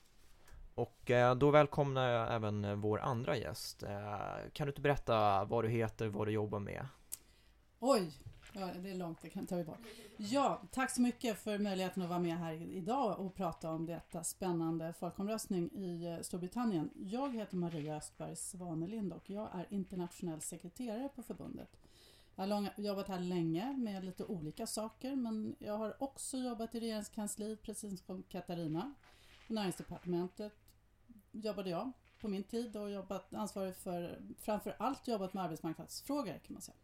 Och 0.75 1.11
eh, 1.11 1.35
då 1.35 1.51
välkomnar 1.51 2.09
jag 2.09 2.33
även 2.33 2.81
vår 2.81 2.99
andra 2.99 3.37
gäst. 3.37 3.83
Eh, 3.83 4.49
kan 4.53 4.67
du 4.67 4.71
inte 4.71 4.81
berätta 4.81 5.45
vad 5.45 5.63
du 5.63 5.69
heter, 5.69 6.07
vad 6.07 6.27
du 6.27 6.31
jobbar 6.31 6.59
med? 6.59 6.87
Oj, 7.79 8.13
ja, 8.53 8.69
det 8.83 8.89
är 8.89 8.95
långt, 8.95 9.21
det 9.21 9.29
kan 9.29 9.47
ta 9.47 9.55
vi 9.55 9.63
bort. 9.63 9.79
Ja, 10.17 10.61
tack 10.71 10.91
så 10.91 11.01
mycket 11.01 11.39
för 11.39 11.57
möjligheten 11.57 12.03
att 12.03 12.09
vara 12.09 12.19
med 12.19 12.37
här 12.37 12.53
idag 12.53 13.19
och 13.19 13.35
prata 13.35 13.69
om 13.71 13.85
detta 13.85 14.23
spännande 14.23 14.93
folkomröstning 14.93 15.69
i 15.71 16.05
eh, 16.05 16.21
Storbritannien. 16.21 16.89
Jag 16.95 17.35
heter 17.35 17.57
Maria 17.57 17.97
Östberg 17.97 18.35
Svanelind 18.35 19.13
och 19.13 19.29
jag 19.29 19.49
är 19.53 19.65
internationell 19.69 20.41
sekreterare 20.41 21.09
på 21.15 21.23
förbundet. 21.23 21.77
Jag 22.35 22.47
har 22.47 22.69
jobbat 22.77 23.07
här 23.07 23.19
länge 23.19 23.73
med 23.77 24.05
lite 24.05 24.25
olika 24.25 24.67
saker 24.67 25.15
men 25.15 25.55
jag 25.59 25.77
har 25.77 26.03
också 26.03 26.37
jobbat 26.37 26.75
i 26.75 26.79
regeringskansliet 26.79 27.61
precis 27.61 28.05
som 28.05 28.23
Katarina. 28.23 28.93
På 29.47 29.53
näringsdepartementet 29.53 30.53
jobbade 31.31 31.69
jag 31.69 31.91
på 32.21 32.27
min 32.27 32.43
tid 32.43 32.77
och 32.77 32.91
jobbat 32.91 33.33
ansvarig 33.33 33.75
för 33.75 34.21
framför 34.37 34.75
allt 34.79 35.07
jobbat 35.07 35.33
med 35.33 35.43
arbetsmarknadsfrågor 35.43 36.39
kan 36.45 36.53
man 36.53 36.61
säga. 36.61 36.77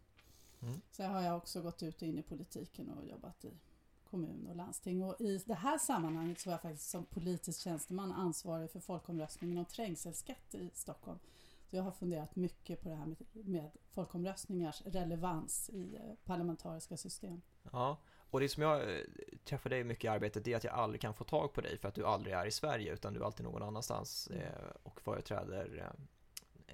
Mm. 0.66 0.80
Så 0.90 1.02
har 1.02 1.22
jag 1.22 1.36
också 1.36 1.62
gått 1.62 1.82
ut 1.82 2.02
och 2.02 2.08
in 2.08 2.18
i 2.18 2.22
politiken 2.22 2.90
och 2.90 3.06
jobbat 3.06 3.44
i 3.44 3.52
kommun 4.10 4.46
och 4.50 4.56
landsting. 4.56 5.02
Och 5.02 5.20
I 5.20 5.38
det 5.46 5.54
här 5.54 5.78
sammanhanget 5.78 6.40
så 6.40 6.48
var 6.48 6.54
jag 6.54 6.62
faktiskt 6.62 6.90
som 6.90 7.04
politisk 7.04 7.60
tjänsteman 7.60 8.12
ansvarig 8.12 8.70
för 8.70 8.80
folkomröstningen 8.80 9.58
om 9.58 9.64
trängselskatt 9.64 10.54
i 10.54 10.70
Stockholm. 10.74 11.18
Så 11.70 11.76
jag 11.76 11.82
har 11.82 11.90
funderat 11.90 12.36
mycket 12.36 12.82
på 12.82 12.88
det 12.88 12.94
här 12.94 13.06
med, 13.06 13.16
med 13.32 13.70
folkomröstningars 13.90 14.82
relevans 14.84 15.70
i 15.70 15.96
eh, 15.96 16.14
parlamentariska 16.24 16.96
system. 16.96 17.42
Ja, 17.72 17.98
och 18.30 18.40
det 18.40 18.48
som 18.48 18.62
jag 18.62 18.80
eh, 18.80 19.04
träffar 19.44 19.70
dig 19.70 19.84
mycket 19.84 20.04
i 20.04 20.08
arbetet 20.08 20.48
är 20.48 20.56
att 20.56 20.64
jag 20.64 20.74
aldrig 20.74 21.00
kan 21.00 21.14
få 21.14 21.24
tag 21.24 21.52
på 21.52 21.60
dig 21.60 21.78
för 21.78 21.88
att 21.88 21.94
du 21.94 22.06
aldrig 22.06 22.34
är 22.34 22.46
i 22.46 22.50
Sverige 22.50 22.92
utan 22.92 23.14
du 23.14 23.20
är 23.20 23.24
alltid 23.24 23.44
någon 23.44 23.62
annanstans 23.62 24.28
mm. 24.30 24.42
eh, 24.42 24.50
och 24.82 25.00
företräder 25.00 25.92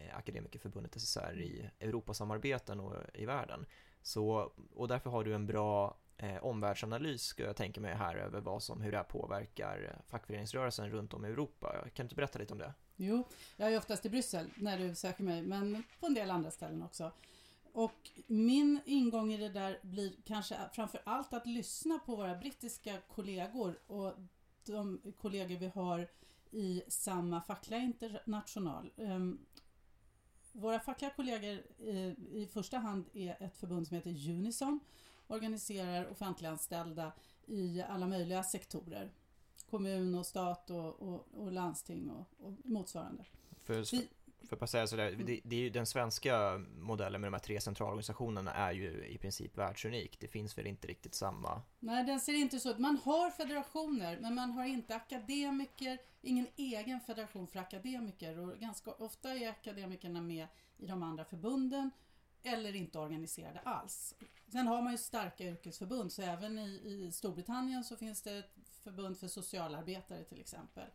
Eh, 0.02 0.16
Akademikerförbundet 0.16 0.96
SSR 0.96 1.40
i 1.40 1.70
Europasamarbeten 1.80 2.80
och 2.80 2.94
i 3.14 3.26
världen. 3.26 3.66
Så, 4.02 4.52
och 4.74 4.88
därför 4.88 5.10
har 5.10 5.24
du 5.24 5.34
en 5.34 5.46
bra 5.46 5.96
eh, 6.16 6.44
omvärldsanalys, 6.44 7.22
ska 7.22 7.42
jag 7.42 7.56
tänka 7.56 7.80
mig 7.80 7.94
här, 7.94 8.16
över 8.16 8.40
vad 8.40 8.62
som, 8.62 8.80
hur 8.80 8.90
det 8.90 8.96
här 8.96 9.04
påverkar 9.04 10.02
fackföreningsrörelsen 10.06 10.90
runt 10.90 11.14
om 11.14 11.24
i 11.24 11.28
Europa. 11.28 11.72
Kan 11.72 11.90
du 11.94 12.02
inte 12.02 12.14
berätta 12.14 12.38
lite 12.38 12.52
om 12.52 12.58
det? 12.58 12.74
Jo, 12.96 13.28
jag 13.56 13.72
är 13.72 13.78
oftast 13.78 14.06
i 14.06 14.10
Bryssel 14.10 14.50
när 14.56 14.78
du 14.78 14.94
söker 14.94 15.24
mig, 15.24 15.42
men 15.42 15.82
på 16.00 16.06
en 16.06 16.14
del 16.14 16.30
andra 16.30 16.50
ställen 16.50 16.82
också. 16.82 17.12
Och 17.72 18.10
min 18.26 18.80
ingång 18.86 19.32
i 19.32 19.36
det 19.36 19.48
där 19.48 19.78
blir 19.82 20.12
kanske 20.24 20.56
framför 20.72 21.00
allt 21.04 21.32
att 21.32 21.46
lyssna 21.46 21.98
på 21.98 22.16
våra 22.16 22.34
brittiska 22.34 22.96
kollegor 23.08 23.78
och 23.86 24.14
de 24.66 25.00
kollegor 25.20 25.56
vi 25.56 25.66
har 25.66 26.08
i 26.50 26.82
samma 26.88 27.40
fackliga 27.40 27.80
international. 27.80 28.90
Ehm, 28.96 29.38
våra 30.52 30.80
fackliga 30.80 31.10
kollegor 31.10 31.62
i 32.32 32.48
första 32.52 32.78
hand 32.78 33.04
är 33.12 33.36
ett 33.40 33.56
förbund 33.56 33.86
som 33.88 33.94
heter 33.96 34.30
Unison, 34.30 34.80
organiserar 35.26 36.10
offentliganställda 36.10 37.12
i 37.46 37.82
alla 37.82 38.06
möjliga 38.06 38.42
sektorer. 38.42 39.12
Kommun 39.70 40.14
och 40.14 40.26
stat 40.26 40.70
och, 40.70 41.02
och, 41.02 41.28
och 41.34 41.52
landsting 41.52 42.10
och, 42.10 42.46
och 42.46 42.52
motsvarande. 42.64 43.24
För, 43.62 43.84
för 44.48 44.56
bara 44.56 44.66
säga 44.66 44.86
sådär, 44.86 45.08
mm. 45.08 45.26
det, 45.26 45.40
det 45.44 45.56
är 45.56 45.60
ju 45.60 45.70
den 45.70 45.86
svenska 45.86 46.58
modellen 46.78 47.20
med 47.20 47.28
de 47.28 47.34
här 47.34 47.40
tre 47.40 47.60
centralorganisationerna 47.60 48.54
är 48.54 48.72
ju 48.72 49.06
i 49.06 49.18
princip 49.18 49.58
världsunik. 49.58 50.20
Det 50.20 50.28
finns 50.28 50.58
väl 50.58 50.66
inte 50.66 50.86
riktigt 50.86 51.14
samma? 51.14 51.62
Nej, 51.78 52.04
den 52.04 52.20
ser 52.20 52.34
inte 52.34 52.60
så 52.60 52.70
ut. 52.70 52.78
Man 52.78 52.98
har 53.04 53.30
federationer, 53.30 54.18
men 54.20 54.34
man 54.34 54.50
har 54.50 54.64
inte 54.64 54.94
akademiker, 54.94 55.98
ingen 56.22 56.46
egen 56.56 57.00
federation 57.00 57.46
för 57.46 57.58
akademiker 57.58 58.38
och 58.38 58.58
ganska 58.58 58.90
ofta 58.90 59.34
är 59.34 59.48
akademikerna 59.48 60.20
med 60.20 60.46
i 60.78 60.86
de 60.86 61.02
andra 61.02 61.24
förbunden 61.24 61.90
eller 62.42 62.76
inte 62.76 62.98
organiserade 62.98 63.60
alls. 63.60 64.14
Sen 64.52 64.66
har 64.66 64.82
man 64.82 64.92
ju 64.92 64.98
starka 64.98 65.44
yrkesförbund, 65.44 66.12
så 66.12 66.22
även 66.22 66.58
i, 66.58 66.70
i 66.86 67.12
Storbritannien 67.12 67.84
så 67.84 67.96
finns 67.96 68.22
det 68.22 68.38
ett 68.38 68.54
förbund 68.82 69.18
för 69.18 69.28
socialarbetare 69.28 70.24
till 70.24 70.40
exempel. 70.40 70.86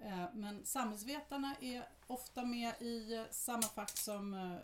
Eh, 0.00 0.24
men 0.34 0.64
samhällsvetarna 0.64 1.56
är 1.60 1.88
ofta 2.06 2.44
med 2.44 2.74
i 2.80 3.14
eh, 3.14 3.22
samma 3.30 3.62
fack 3.62 3.98
som 3.98 4.34
eh, 4.34 4.56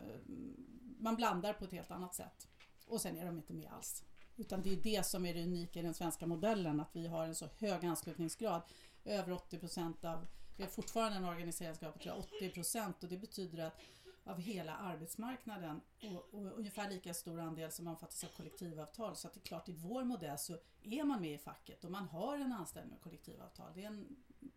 man 0.99 1.17
blandar 1.17 1.53
på 1.53 1.65
ett 1.65 1.73
helt 1.73 1.91
annat 1.91 2.15
sätt. 2.15 2.49
Och 2.87 3.01
sen 3.01 3.17
är 3.17 3.27
de 3.27 3.37
inte 3.37 3.53
med 3.53 3.73
alls. 3.73 4.05
Utan 4.37 4.63
det 4.63 4.73
är 4.73 4.77
det 4.77 5.07
som 5.07 5.27
är 5.27 5.35
det 5.35 5.43
unika 5.43 5.81
i 5.81 5.83
den 5.83 5.95
svenska 5.95 6.27
modellen, 6.27 6.81
att 6.81 6.97
vi 6.97 7.07
har 7.07 7.25
en 7.25 7.35
så 7.35 7.49
hög 7.59 7.85
anslutningsgrad. 7.85 8.63
Över 9.05 9.33
80 9.33 9.59
procent 9.59 10.05
av, 10.05 10.27
vi 10.57 10.63
har 10.63 10.71
fortfarande 10.71 11.17
en 11.17 11.25
organiseringsgrad 11.25 11.95
på 11.95 12.11
80 12.11 12.51
procent 12.51 13.03
och 13.03 13.09
det 13.09 13.19
betyder 13.19 13.65
att 13.65 13.81
av 14.27 14.41
hela 14.41 14.77
arbetsmarknaden 14.77 15.81
och, 16.03 16.35
och, 16.35 16.59
ungefär 16.59 16.91
lika 16.91 17.15
stor 17.15 17.41
andel 17.41 17.71
som 17.71 17.87
omfattas 17.87 18.25
av 18.25 18.29
kollektivavtal. 18.29 19.17
Så 19.17 19.29
att 19.29 19.35
det 19.35 19.41
är 19.41 19.47
klart, 19.47 19.69
i 19.69 19.73
vår 19.73 20.05
modell 20.05 20.39
så 20.39 20.59
är 20.83 21.05
man 21.05 21.21
med 21.21 21.35
i 21.35 21.39
facket 21.39 21.85
och 21.85 21.91
man 21.91 22.09
har 22.09 22.37
en 22.37 22.53
anställning 22.53 22.91
med 22.91 23.01
kollektivavtal. 23.01 23.73
Det 23.75 23.83
är 23.83 23.87
en 23.87 24.17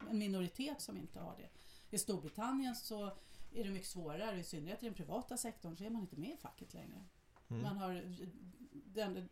en 0.09 0.17
minoritet 0.17 0.81
som 0.81 0.98
inte 0.98 1.19
har 1.19 1.36
det. 1.38 1.50
I 1.95 1.98
Storbritannien 1.98 2.75
så 2.75 3.05
är 3.53 3.63
det 3.63 3.69
mycket 3.69 3.89
svårare, 3.89 4.39
i 4.39 4.43
synnerhet 4.43 4.83
i 4.83 4.86
den 4.86 4.95
privata 4.95 5.38
sektorn 5.38 5.77
så 5.77 5.83
är 5.83 5.89
man 5.89 6.01
inte 6.01 6.15
med 6.15 6.29
i 6.29 6.38
facket 6.38 6.74
längre. 6.74 7.05
Mm. 7.50 7.63
Man 7.63 7.77
har, 7.77 8.03
den, 8.71 9.29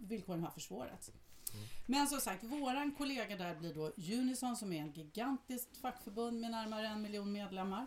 villkoren 0.00 0.42
har 0.42 0.50
försvårats. 0.50 1.08
Mm. 1.08 1.66
Men 1.86 2.06
som 2.06 2.20
sagt, 2.20 2.44
våran 2.44 2.94
kollega 2.94 3.36
där 3.36 3.54
blir 3.54 3.74
då 3.74 3.92
Unison 4.14 4.56
som 4.56 4.72
är 4.72 4.80
en 4.80 4.92
gigantiskt 4.92 5.76
fackförbund 5.76 6.40
med 6.40 6.50
närmare 6.50 6.86
en 6.86 7.02
miljon 7.02 7.32
medlemmar. 7.32 7.86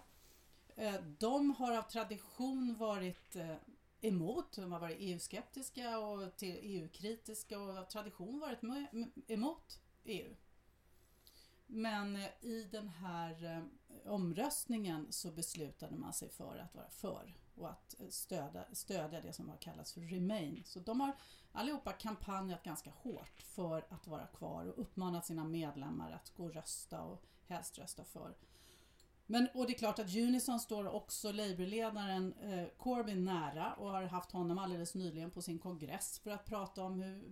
Eh, 0.75 0.95
de 1.19 1.51
har 1.51 1.77
av 1.77 1.81
tradition 1.81 2.75
varit 2.75 3.35
eh, 3.35 3.55
emot, 4.01 4.51
de 4.55 4.71
har 4.71 4.79
varit 4.79 4.97
EU-skeptiska 4.99 5.99
och 5.99 6.33
EU-kritiska 6.41 7.59
och 7.59 7.77
av 7.77 7.83
tradition 7.83 8.39
varit 8.39 8.59
emot 9.27 9.79
EU. 10.03 10.35
Men 11.71 12.15
eh, 12.15 12.29
i 12.41 12.67
den 12.71 12.89
här 12.89 13.43
eh, 13.43 14.11
omröstningen 14.11 15.07
så 15.09 15.31
beslutade 15.31 15.95
man 15.95 16.13
sig 16.13 16.29
för 16.29 16.57
att 16.57 16.75
vara 16.75 16.89
för 16.89 17.35
och 17.55 17.69
att 17.69 17.99
eh, 17.99 18.07
stödja, 18.09 18.65
stödja 18.71 19.21
det 19.21 19.33
som 19.33 19.49
har 19.49 19.57
kallats 19.57 19.93
för 19.93 20.01
Remain. 20.01 20.63
Så 20.65 20.79
de 20.79 20.99
har 20.99 21.11
allihopa 21.51 21.91
kampanjat 21.91 22.63
ganska 22.63 22.89
hårt 22.89 23.41
för 23.41 23.85
att 23.89 24.07
vara 24.07 24.27
kvar 24.27 24.65
och 24.65 24.81
uppmanat 24.81 25.25
sina 25.25 25.43
medlemmar 25.43 26.11
att 26.11 26.33
gå 26.33 26.43
och 26.43 26.53
rösta 26.53 27.01
och 27.01 27.23
helst 27.47 27.77
rösta 27.77 28.03
för. 28.03 28.35
Men, 29.25 29.47
och 29.53 29.65
det 29.65 29.73
är 29.73 29.77
klart 29.77 29.99
att 29.99 30.15
Unison 30.15 30.59
står 30.59 30.87
också 30.87 31.31
Labourledaren 31.31 32.33
eh, 32.33 32.67
Corbyn 32.77 33.25
nära 33.25 33.73
och 33.73 33.91
har 33.91 34.03
haft 34.03 34.31
honom 34.31 34.57
alldeles 34.57 34.95
nyligen 34.95 35.31
på 35.31 35.41
sin 35.41 35.59
kongress 35.59 36.19
för 36.19 36.31
att 36.31 36.45
prata 36.45 36.83
om 36.83 37.01
hur, 37.01 37.23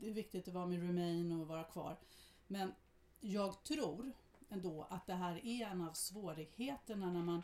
hur 0.00 0.14
viktigt 0.14 0.44
det 0.44 0.50
var 0.50 0.66
med 0.66 0.82
Remain 0.82 1.32
och 1.32 1.48
vara 1.48 1.64
kvar. 1.64 1.98
Men 2.46 2.72
jag 3.20 3.62
tror 3.64 4.12
ändå 4.48 4.86
att 4.90 5.06
det 5.06 5.14
här 5.14 5.46
är 5.46 5.66
en 5.66 5.80
av 5.80 5.92
svårigheterna 5.92 7.12
när 7.12 7.22
man 7.22 7.42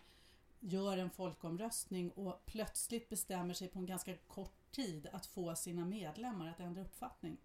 gör 0.61 0.99
en 0.99 1.11
folkomröstning 1.11 2.11
och 2.11 2.47
plötsligt 2.47 3.09
bestämmer 3.09 3.55
sig 3.55 3.69
på 3.69 3.79
en 3.79 3.87
ganska 3.87 4.17
kort 4.17 4.71
tid 4.71 5.07
att 5.13 5.27
få 5.27 5.55
sina 5.55 5.85
medlemmar 5.85 6.49
att 6.49 6.61
ändra 6.61 6.83
uppfattning. 6.83 7.37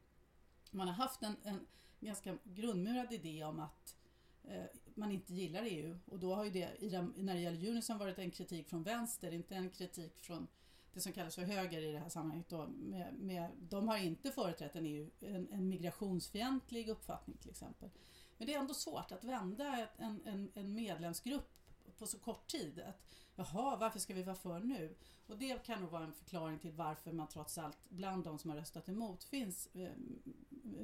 Man 0.71 0.87
har 0.87 0.95
haft 0.95 1.23
en, 1.23 1.35
en 1.43 1.67
ganska 1.99 2.37
grundmurad 2.43 3.13
idé 3.13 3.43
om 3.43 3.59
att 3.59 3.95
eh, 4.43 4.65
man 4.95 5.11
inte 5.11 5.33
gillar 5.33 5.63
EU 5.63 5.99
och 6.05 6.19
då 6.19 6.35
har 6.35 6.43
ju 6.43 6.51
det, 6.51 6.69
när 7.15 7.33
det 7.33 7.39
gäller 7.39 7.69
Unison, 7.69 7.97
varit 7.97 8.19
en 8.19 8.31
kritik 8.31 8.69
från 8.69 8.83
vänster, 8.83 9.31
inte 9.31 9.55
en 9.55 9.69
kritik 9.69 10.17
från 10.17 10.47
det 10.93 10.99
som 10.99 11.13
kallas 11.13 11.35
för 11.35 11.43
höger 11.43 11.81
i 11.81 11.91
det 11.91 11.99
här 11.99 12.09
sammanhanget. 12.09 12.49
Då, 12.49 12.67
med, 12.67 13.13
med, 13.13 13.51
de 13.59 13.87
har 13.87 13.97
inte 13.97 14.31
företrätt 14.31 14.75
en, 14.75 14.85
EU, 14.85 15.09
en, 15.19 15.47
en 15.51 15.69
migrationsfientlig 15.69 16.89
uppfattning 16.89 17.37
till 17.37 17.49
exempel. 17.49 17.89
Men 18.39 18.47
det 18.47 18.53
är 18.53 18.59
ändå 18.59 18.73
svårt 18.73 19.11
att 19.11 19.23
vända 19.23 19.87
en, 19.97 20.21
en, 20.25 20.51
en 20.55 20.73
medlemsgrupp 20.73 21.49
på 21.97 22.07
så 22.07 22.19
kort 22.19 22.47
tid. 22.47 22.79
Att, 22.79 23.01
Jaha, 23.35 23.77
varför 23.77 23.99
ska 23.99 24.13
vi 24.13 24.23
vara 24.23 24.35
för 24.35 24.59
nu? 24.59 24.95
Och 25.27 25.37
det 25.37 25.65
kan 25.65 25.81
nog 25.81 25.91
vara 25.91 26.03
en 26.03 26.13
förklaring 26.13 26.59
till 26.59 26.71
varför 26.71 27.11
man 27.11 27.27
trots 27.27 27.57
allt 27.57 27.77
bland 27.89 28.23
de 28.23 28.39
som 28.39 28.49
har 28.49 28.57
röstat 28.57 28.89
emot 28.89 29.23
finns 29.23 29.69
eh, 29.73 29.91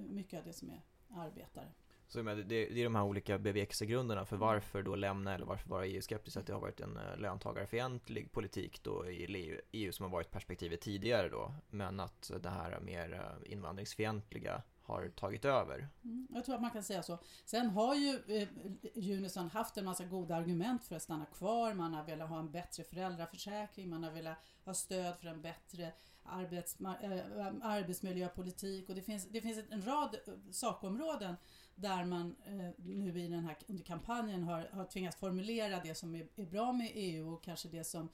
mycket 0.10 0.40
av 0.40 0.46
det 0.46 0.54
som 0.54 0.70
är 0.70 0.82
arbetare. 1.10 1.72
Så 2.08 2.22
det, 2.22 2.44
det 2.44 2.80
är 2.80 2.84
de 2.84 2.96
här 2.96 3.04
olika 3.04 3.38
bevekelsegrunderna 3.38 4.26
för 4.26 4.38
varför 4.38 4.84
då 4.84 4.96
lämna 4.96 5.34
eller 5.34 5.46
varför 5.46 5.70
vara 5.70 5.86
EU-skeptisk, 5.86 6.38
att 6.38 6.48
det 6.48 6.54
har 6.54 6.62
varit 6.62 6.80
en 6.80 6.98
eh, 6.98 7.18
löntagarfientlig 7.18 8.32
politik 8.32 8.84
då 8.84 9.10
i 9.10 9.26
EU, 9.26 9.60
EU 9.72 9.92
som 9.92 10.04
har 10.04 10.12
varit 10.12 10.32
perspektivet 10.32 10.82
tidigare 10.82 11.30
då, 11.30 11.54
men 11.70 12.00
att 12.00 12.32
det 12.42 12.50
här 12.50 12.80
mer 12.80 13.14
eh, 13.14 13.52
invandringsfientliga 13.52 14.62
har 14.86 15.10
tagit 15.10 15.46
över. 15.46 15.88
Mm, 16.04 16.28
jag 16.34 16.46
tror 16.46 16.56
att 16.56 16.62
man 16.62 16.72
kan 16.72 16.84
säga 16.84 17.04
så. 17.04 17.18
Sen 17.46 17.70
har 17.70 17.96
ju 17.96 18.22
eh, 18.28 18.48
Unison 18.96 19.50
haft 19.50 19.78
en 19.78 19.86
massa 19.86 20.06
goda 20.06 20.36
argument 20.36 20.86
för 20.86 20.96
att 20.96 21.02
stanna 21.02 21.26
kvar. 21.26 21.74
Man 21.74 21.94
har 21.94 22.04
velat 22.04 22.30
ha 22.30 22.40
en 22.40 22.52
bättre 22.52 22.84
föräldraförsäkring, 22.84 23.90
man 23.90 24.04
har 24.04 24.12
velat 24.12 24.38
ha 24.66 24.74
stöd 24.74 25.16
för 25.16 25.28
en 25.28 25.42
bättre 25.42 25.92
arbets, 26.24 26.78
äh, 26.82 27.12
eh, 27.12 27.54
arbetsmiljöpolitik 27.62 28.90
och 28.90 28.96
det 28.96 29.02
finns, 29.02 29.26
det 29.26 29.42
finns 29.42 29.60
en 29.70 29.82
rad 29.82 30.16
eh, 30.28 30.34
sakområden 30.52 31.36
där 31.76 32.06
man 32.06 32.36
eh, 32.46 32.86
nu 32.86 33.20
i 33.20 33.28
den 33.28 33.46
här, 33.46 33.58
under 33.68 33.84
kampanjen 33.84 34.44
har, 34.44 34.70
har 34.72 34.86
tvingats 34.86 35.18
formulera 35.18 35.80
det 35.80 35.96
som 35.96 36.16
är, 36.16 36.28
är 36.36 36.46
bra 36.46 36.72
med 36.74 36.92
EU 36.94 37.34
och 37.34 37.44
kanske 37.44 37.68
det 37.68 37.84
som 37.84 38.10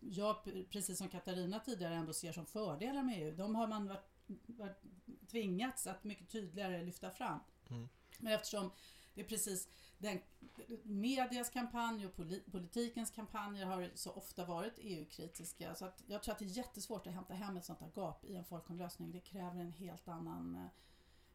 jag, 0.00 0.36
precis 0.70 0.98
som 0.98 1.08
Katarina 1.08 1.60
tidigare, 1.60 1.94
ändå 1.94 2.12
ser 2.12 2.32
som 2.32 2.46
fördelar 2.46 3.02
med 3.02 3.22
EU. 3.22 3.36
De 3.36 3.54
har 3.54 3.66
man 3.66 3.88
varit, 3.88 4.04
varit 4.46 4.82
tvingats 5.34 5.86
att 5.86 6.04
mycket 6.04 6.28
tydligare 6.28 6.82
lyfta 6.82 7.10
fram. 7.10 7.40
Mm. 7.70 7.88
Men 8.18 8.32
eftersom 8.32 8.70
det 9.14 9.20
är 9.20 9.24
precis 9.24 9.68
den 9.98 10.20
medias 10.82 11.50
kampanj 11.50 12.06
och 12.06 12.16
politikens 12.52 13.10
kampanjer 13.10 13.66
har 13.66 13.90
så 13.94 14.12
ofta 14.12 14.44
varit 14.44 14.74
EU-kritiska. 14.76 15.74
Så 15.74 15.84
att 15.84 16.02
jag 16.06 16.22
tror 16.22 16.32
att 16.32 16.38
det 16.38 16.44
är 16.44 16.56
jättesvårt 16.56 17.06
att 17.06 17.12
hämta 17.12 17.34
hem 17.34 17.56
ett 17.56 17.64
sånt 17.64 17.80
här 17.80 17.90
gap 17.94 18.24
i 18.24 18.36
en 18.36 18.44
folkomröstning. 18.44 19.12
Det 19.12 19.20
kräver 19.20 19.60
en 19.60 19.72
helt 19.72 20.08
annan, 20.08 20.54
eh, 20.54 20.66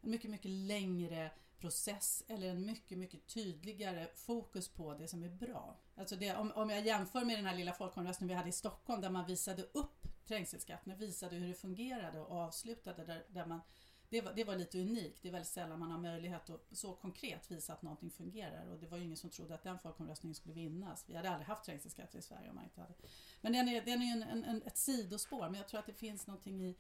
en 0.02 0.12
mycket, 0.12 0.32
mycket 0.32 0.52
längre 0.52 1.32
process 1.58 2.24
eller 2.28 2.48
en 2.50 2.66
mycket, 2.66 2.98
mycket 2.98 3.28
tydligare 3.28 4.08
fokus 4.16 4.70
på 4.70 4.94
det 4.94 5.08
som 5.08 5.24
är 5.24 5.30
bra. 5.30 5.80
Alltså 5.96 6.16
det, 6.16 6.36
om, 6.36 6.52
om 6.52 6.70
jag 6.70 6.86
jämför 6.86 7.26
med 7.26 7.38
den 7.38 7.46
här 7.46 7.56
lilla 7.56 7.74
folkomröstningen 7.74 8.30
vi 8.30 8.38
hade 8.38 8.50
i 8.50 8.52
Stockholm 8.54 9.02
där 9.02 9.10
man 9.10 9.26
visade 9.26 9.64
upp 9.64 10.00
trängselskatten 10.30 10.98
visade 10.98 11.36
hur 11.36 11.48
det 11.48 11.54
fungerade 11.54 12.20
och 12.20 12.32
avslutade 12.32 13.06
där, 13.06 13.26
där 13.30 13.46
man 13.46 13.62
det 14.10 14.22
var, 14.22 14.34
det 14.34 14.44
var 14.44 14.56
lite 14.56 14.82
unikt. 14.82 15.20
Det 15.22 15.28
är 15.28 15.32
väldigt 15.32 15.52
sällan 15.52 15.80
man 15.80 15.92
har 15.92 16.00
möjlighet 16.00 16.50
att 16.50 16.62
så 16.72 16.94
konkret 16.94 17.52
visa 17.52 17.74
att 17.74 17.82
någonting 17.82 18.12
fungerar. 18.12 18.66
Och 18.72 18.80
det 18.80 18.88
var 18.88 18.98
ju 18.98 19.04
ingen 19.04 19.18
som 19.18 19.30
trodde 19.30 19.56
att 19.56 19.64
den 19.64 19.80
folkomröstningen 19.80 20.36
skulle 20.36 20.56
vinnas. 20.56 21.06
Vi 21.08 21.16
hade 21.16 21.30
aldrig 21.30 21.48
haft 21.48 21.66
trängselskatter 21.66 22.20
i 22.20 22.22
Sverige 22.22 22.50
om 22.50 22.56
man 22.56 22.64
inte 22.64 22.82
hade. 22.82 22.94
Men 23.42 23.54
den 23.54 23.70
är, 23.70 23.82
den 23.86 24.02
är 24.02 24.06
ju 24.06 24.22
en, 24.22 24.44
en, 24.44 24.62
ett 24.66 24.78
sidospår. 24.78 25.42
Men 25.42 25.56
jag 25.56 25.68
tror 25.68 25.80
att 25.80 25.86
det 25.86 25.94
finns 25.94 26.28
någonting 26.28 26.62
i, 26.62 26.76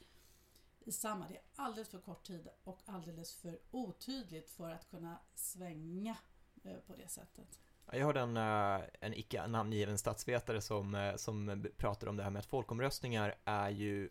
i 0.79 0.91
samma. 0.91 1.27
Det 1.27 1.35
är 1.35 1.43
alldeles 1.55 1.89
för 1.89 1.99
kort 1.99 2.23
tid 2.23 2.47
och 2.63 2.79
alldeles 2.85 3.35
för 3.35 3.59
otydligt 3.71 4.49
för 4.49 4.71
att 4.71 4.89
kunna 4.89 5.19
svänga 5.35 6.17
eh, 6.63 6.77
på 6.87 6.95
det 6.95 7.07
sättet. 7.07 7.59
Jag 7.91 8.05
hörde 8.05 8.19
en, 8.19 8.37
eh, 8.37 8.87
en 8.99 9.13
icke 9.13 9.47
namngiven 9.47 9.97
statsvetare 9.97 10.61
som, 10.61 10.95
eh, 10.95 11.15
som 11.15 11.67
pratade 11.77 12.09
om 12.09 12.17
det 12.17 12.23
här 12.23 12.29
med 12.29 12.39
att 12.39 12.45
folkomröstningar 12.45 13.35
är 13.45 13.69
ju 13.69 14.09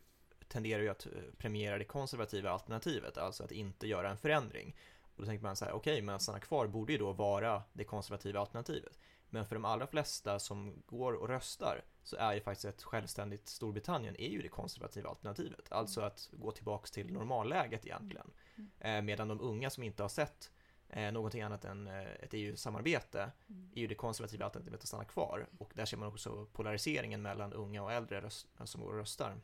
tenderar 0.49 0.83
ju 0.83 0.89
att 0.89 1.07
eh, 1.07 1.13
premiera 1.39 1.79
det 1.79 1.85
konservativa 1.85 2.51
alternativet, 2.51 3.19
alltså 3.19 3.45
att 3.45 3.53
inte 3.53 3.87
göra 3.87 4.11
en 4.11 4.19
förändring. 4.19 4.77
Och 5.03 5.23
då 5.23 5.27
tänker 5.27 5.43
man 5.43 5.57
så 5.57 5.65
här, 5.65 5.73
okej, 5.73 5.93
okay, 5.93 6.03
men 6.03 6.15
att 6.15 6.23
stanna 6.23 6.41
kvar 6.41 6.67
borde 6.67 6.93
ju 6.93 6.99
då 6.99 7.13
vara 7.13 7.63
det 7.73 7.85
konservativa 7.85 8.41
alternativet. 8.41 8.99
Men 9.31 9.47
för 9.47 9.55
de 9.55 9.65
allra 9.65 9.87
flesta 9.87 10.39
som 10.39 10.83
går 10.87 11.13
och 11.13 11.29
röstar 11.29 11.85
så 12.03 12.17
är 12.17 12.35
ju 12.35 12.41
faktiskt 12.41 12.65
ett 12.65 12.83
självständigt 12.83 13.49
Storbritannien 13.49 14.17
är 14.19 14.29
ju 14.29 14.43
det 14.43 14.49
konservativa 14.49 15.09
alternativet. 15.09 15.73
Alltså 15.73 16.01
att 16.01 16.29
gå 16.33 16.51
tillbaks 16.51 16.91
till 16.91 17.13
normalläget 17.13 17.87
egentligen. 17.87 18.31
Mm. 18.57 18.71
Eh, 18.79 19.03
medan 19.03 19.29
de 19.29 19.41
unga 19.41 19.71
som 19.71 19.83
inte 19.83 20.03
har 20.03 20.09
sett 20.09 20.51
eh, 20.89 21.13
någonting 21.13 21.43
annat 21.43 21.65
än 21.65 21.87
ett 21.87 22.35
EU-samarbete 22.35 23.31
mm. 23.49 23.71
är 23.75 23.81
ju 23.81 23.87
det 23.87 23.95
konservativa 23.95 24.45
alternativet 24.45 24.81
att 24.81 24.89
stanna 24.89 25.05
kvar. 25.05 25.47
Och 25.59 25.73
där 25.75 25.85
ser 25.85 25.97
man 25.97 26.09
också 26.09 26.47
polariseringen 26.53 27.23
mellan 27.23 27.53
unga 27.53 27.83
och 27.83 27.93
äldre 27.93 28.31
som 28.65 28.81
går 28.81 28.91
och 28.91 28.99
röstar. 28.99 29.37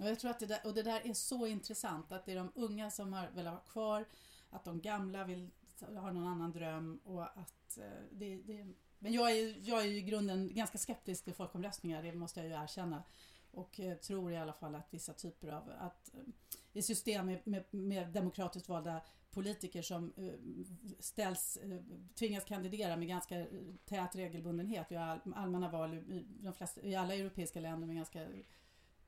Och 0.00 0.06
jag 0.06 0.18
tror 0.18 0.30
att 0.30 0.38
det 0.38 0.46
där, 0.46 0.60
och 0.64 0.74
det 0.74 0.82
där 0.82 1.06
är 1.06 1.14
så 1.14 1.46
intressant 1.46 2.12
att 2.12 2.26
det 2.26 2.32
är 2.32 2.36
de 2.36 2.52
unga 2.54 2.90
som 2.90 3.12
har 3.12 3.28
vill 3.30 3.46
ha 3.46 3.56
kvar, 3.56 4.04
att 4.50 4.64
de 4.64 4.80
gamla 4.80 5.24
vill 5.24 5.50
ha 5.80 6.12
någon 6.12 6.26
annan 6.26 6.52
dröm 6.52 7.00
och 7.04 7.22
att 7.22 7.78
eh, 7.78 7.84
det, 8.12 8.36
det 8.36 8.66
men 8.98 9.12
jag 9.12 9.30
är, 9.30 9.68
jag 9.68 9.80
är 9.80 9.88
i 9.88 10.02
grunden 10.02 10.54
ganska 10.54 10.78
skeptisk 10.78 11.24
till 11.24 11.34
folkomröstningar, 11.34 12.02
det 12.02 12.12
måste 12.12 12.40
jag 12.40 12.48
ju 12.48 12.64
erkänna. 12.64 13.02
Och 13.50 13.80
eh, 13.80 13.96
tror 13.96 14.32
i 14.32 14.36
alla 14.36 14.52
fall 14.52 14.74
att 14.74 14.94
vissa 14.94 15.12
typer 15.12 15.48
av, 15.48 15.72
att 15.78 16.14
eh, 16.14 16.20
i 16.72 16.82
system 16.82 17.26
med, 17.26 17.40
med, 17.46 17.64
med 17.70 18.08
demokratiskt 18.08 18.68
valda 18.68 19.00
politiker 19.30 19.82
som 19.82 20.12
ställs, 20.98 21.58
tvingas 22.18 22.44
kandidera 22.44 22.96
med 22.96 23.08
ganska 23.08 23.46
tät 23.84 24.16
regelbundenhet. 24.16 24.86
Vi 24.90 24.96
har 24.96 25.20
allmänna 25.34 25.70
val 25.70 25.94
i, 25.94 26.26
de 26.28 26.52
flesta, 26.52 26.80
i 26.80 26.94
alla 26.94 27.14
europeiska 27.14 27.60
länder 27.60 27.86
med 27.86 27.96
ganska 27.96 28.26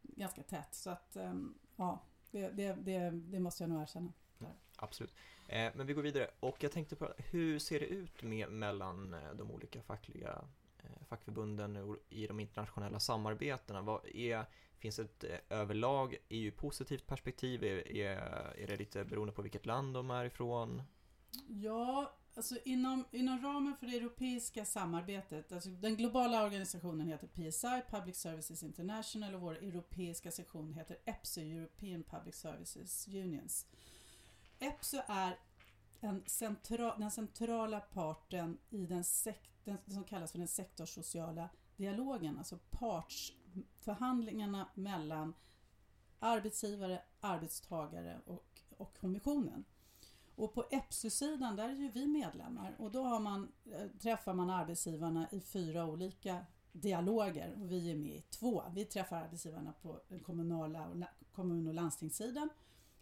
ganska 0.02 0.42
tätt. 0.42 0.74
Så 0.74 0.90
att 0.90 1.16
ehm, 1.16 1.54
ja, 1.76 2.02
det, 2.30 2.48
det, 2.48 2.72
det, 2.72 3.10
det 3.10 3.40
måste 3.40 3.62
jag 3.62 3.70
nog 3.70 3.82
erkänna. 3.82 4.12
Mm, 4.40 4.52
absolut. 4.76 5.14
Eh, 5.48 5.72
men 5.74 5.86
vi 5.86 5.92
går 5.92 6.02
vidare 6.02 6.30
och 6.40 6.56
jag 6.64 6.72
tänkte 6.72 6.96
på 6.96 7.12
hur 7.18 7.58
ser 7.58 7.80
det 7.80 7.86
ut 7.86 8.22
med, 8.22 8.48
mellan 8.48 9.14
eh, 9.14 9.34
de 9.34 9.50
olika 9.50 9.82
fackliga 9.82 10.44
eh, 10.78 11.04
fackförbunden 11.08 11.96
i 12.08 12.26
de 12.26 12.40
internationella 12.40 13.00
samarbetena? 13.00 13.82
Vad 13.82 14.06
är, 14.06 14.44
finns 14.78 14.98
ett 14.98 15.24
överlag 15.48 16.16
EU-positivt 16.28 17.06
perspektiv? 17.06 17.64
Är, 17.64 17.88
är, 17.96 18.16
är 18.58 18.66
det 18.66 18.76
lite 18.76 19.04
beroende 19.04 19.32
på 19.32 19.42
vilket 19.42 19.66
land 19.66 19.94
de 19.94 20.10
är 20.10 20.24
ifrån? 20.24 20.82
Ja, 21.48 22.12
Alltså 22.34 22.58
inom, 22.64 23.04
inom 23.10 23.42
ramen 23.42 23.76
för 23.76 23.86
det 23.86 23.96
europeiska 23.96 24.64
samarbetet, 24.64 25.52
alltså 25.52 25.70
den 25.70 25.96
globala 25.96 26.44
organisationen 26.44 27.08
heter 27.08 27.26
PSI, 27.26 27.82
Public 27.90 28.16
Services 28.16 28.62
International 28.62 29.34
och 29.34 29.40
vår 29.40 29.54
europeiska 29.54 30.30
sektion 30.30 30.74
heter 30.74 30.96
EPSO, 31.04 31.40
European 31.40 32.02
Public 32.02 32.34
Services 32.34 33.08
Unions. 33.08 33.66
EPSO 34.58 34.98
är 35.08 35.38
en 36.00 36.22
central, 36.26 37.00
den 37.00 37.10
centrala 37.10 37.80
parten 37.80 38.58
i 38.70 38.86
den, 38.86 39.04
sek, 39.04 39.50
den 39.64 39.78
som 39.86 40.04
kallas 40.04 40.32
för 40.32 40.38
den 40.38 40.48
sektorssociala 40.48 41.48
dialogen, 41.76 42.38
alltså 42.38 42.58
partsförhandlingarna 42.70 44.68
mellan 44.74 45.34
arbetsgivare, 46.18 47.02
arbetstagare 47.20 48.20
och, 48.26 48.60
och 48.78 48.98
kommissionen. 48.98 49.64
Och 50.36 50.54
på 50.54 50.64
EPSU-sidan, 50.70 51.56
där 51.56 51.68
är 51.68 51.74
ju 51.74 51.90
vi 51.90 52.06
medlemmar 52.06 52.74
och 52.78 52.90
då 52.90 53.02
har 53.02 53.20
man, 53.20 53.52
eh, 53.72 53.86
träffar 54.00 54.34
man 54.34 54.50
arbetsgivarna 54.50 55.28
i 55.30 55.40
fyra 55.40 55.86
olika 55.86 56.46
dialoger 56.72 57.56
och 57.60 57.72
vi 57.72 57.90
är 57.90 57.96
med 57.96 58.16
i 58.16 58.22
två. 58.30 58.62
Vi 58.74 58.84
träffar 58.84 59.16
arbetsgivarna 59.16 59.72
på 59.82 60.00
den 60.08 60.20
kommunala 60.20 60.88
och 60.88 60.96
kommun 61.32 61.66
och 61.66 61.74
landstingssidan. 61.74 62.48